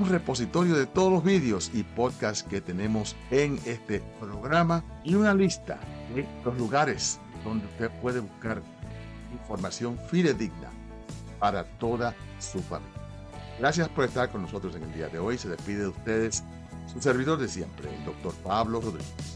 un 0.00 0.08
repositorio 0.08 0.74
de 0.74 0.86
todos 0.86 1.12
los 1.12 1.22
vídeos 1.22 1.70
y 1.72 1.84
podcasts 1.84 2.42
que 2.42 2.60
tenemos 2.60 3.14
en 3.30 3.60
este 3.64 4.02
programa 4.18 4.82
y 5.04 5.14
una 5.14 5.32
lista 5.32 5.78
de 6.12 6.26
los 6.44 6.58
lugares 6.58 7.20
donde 7.44 7.66
usted 7.66 7.90
puede 8.00 8.18
buscar 8.18 8.60
información 9.34 9.98
fidedigna 10.10 10.70
para 11.38 11.64
toda 11.78 12.14
su 12.38 12.60
familia. 12.60 12.92
Gracias 13.58 13.88
por 13.88 14.04
estar 14.04 14.30
con 14.30 14.42
nosotros 14.42 14.74
en 14.74 14.82
el 14.84 14.92
día 14.94 15.08
de 15.08 15.18
hoy. 15.18 15.38
Se 15.38 15.48
despide 15.48 15.80
de 15.82 15.88
ustedes 15.88 16.42
su 16.92 17.00
servidor 17.00 17.38
de 17.38 17.48
siempre, 17.48 17.94
el 17.94 18.04
doctor 18.04 18.34
Pablo 18.42 18.80
Rodríguez. 18.80 19.33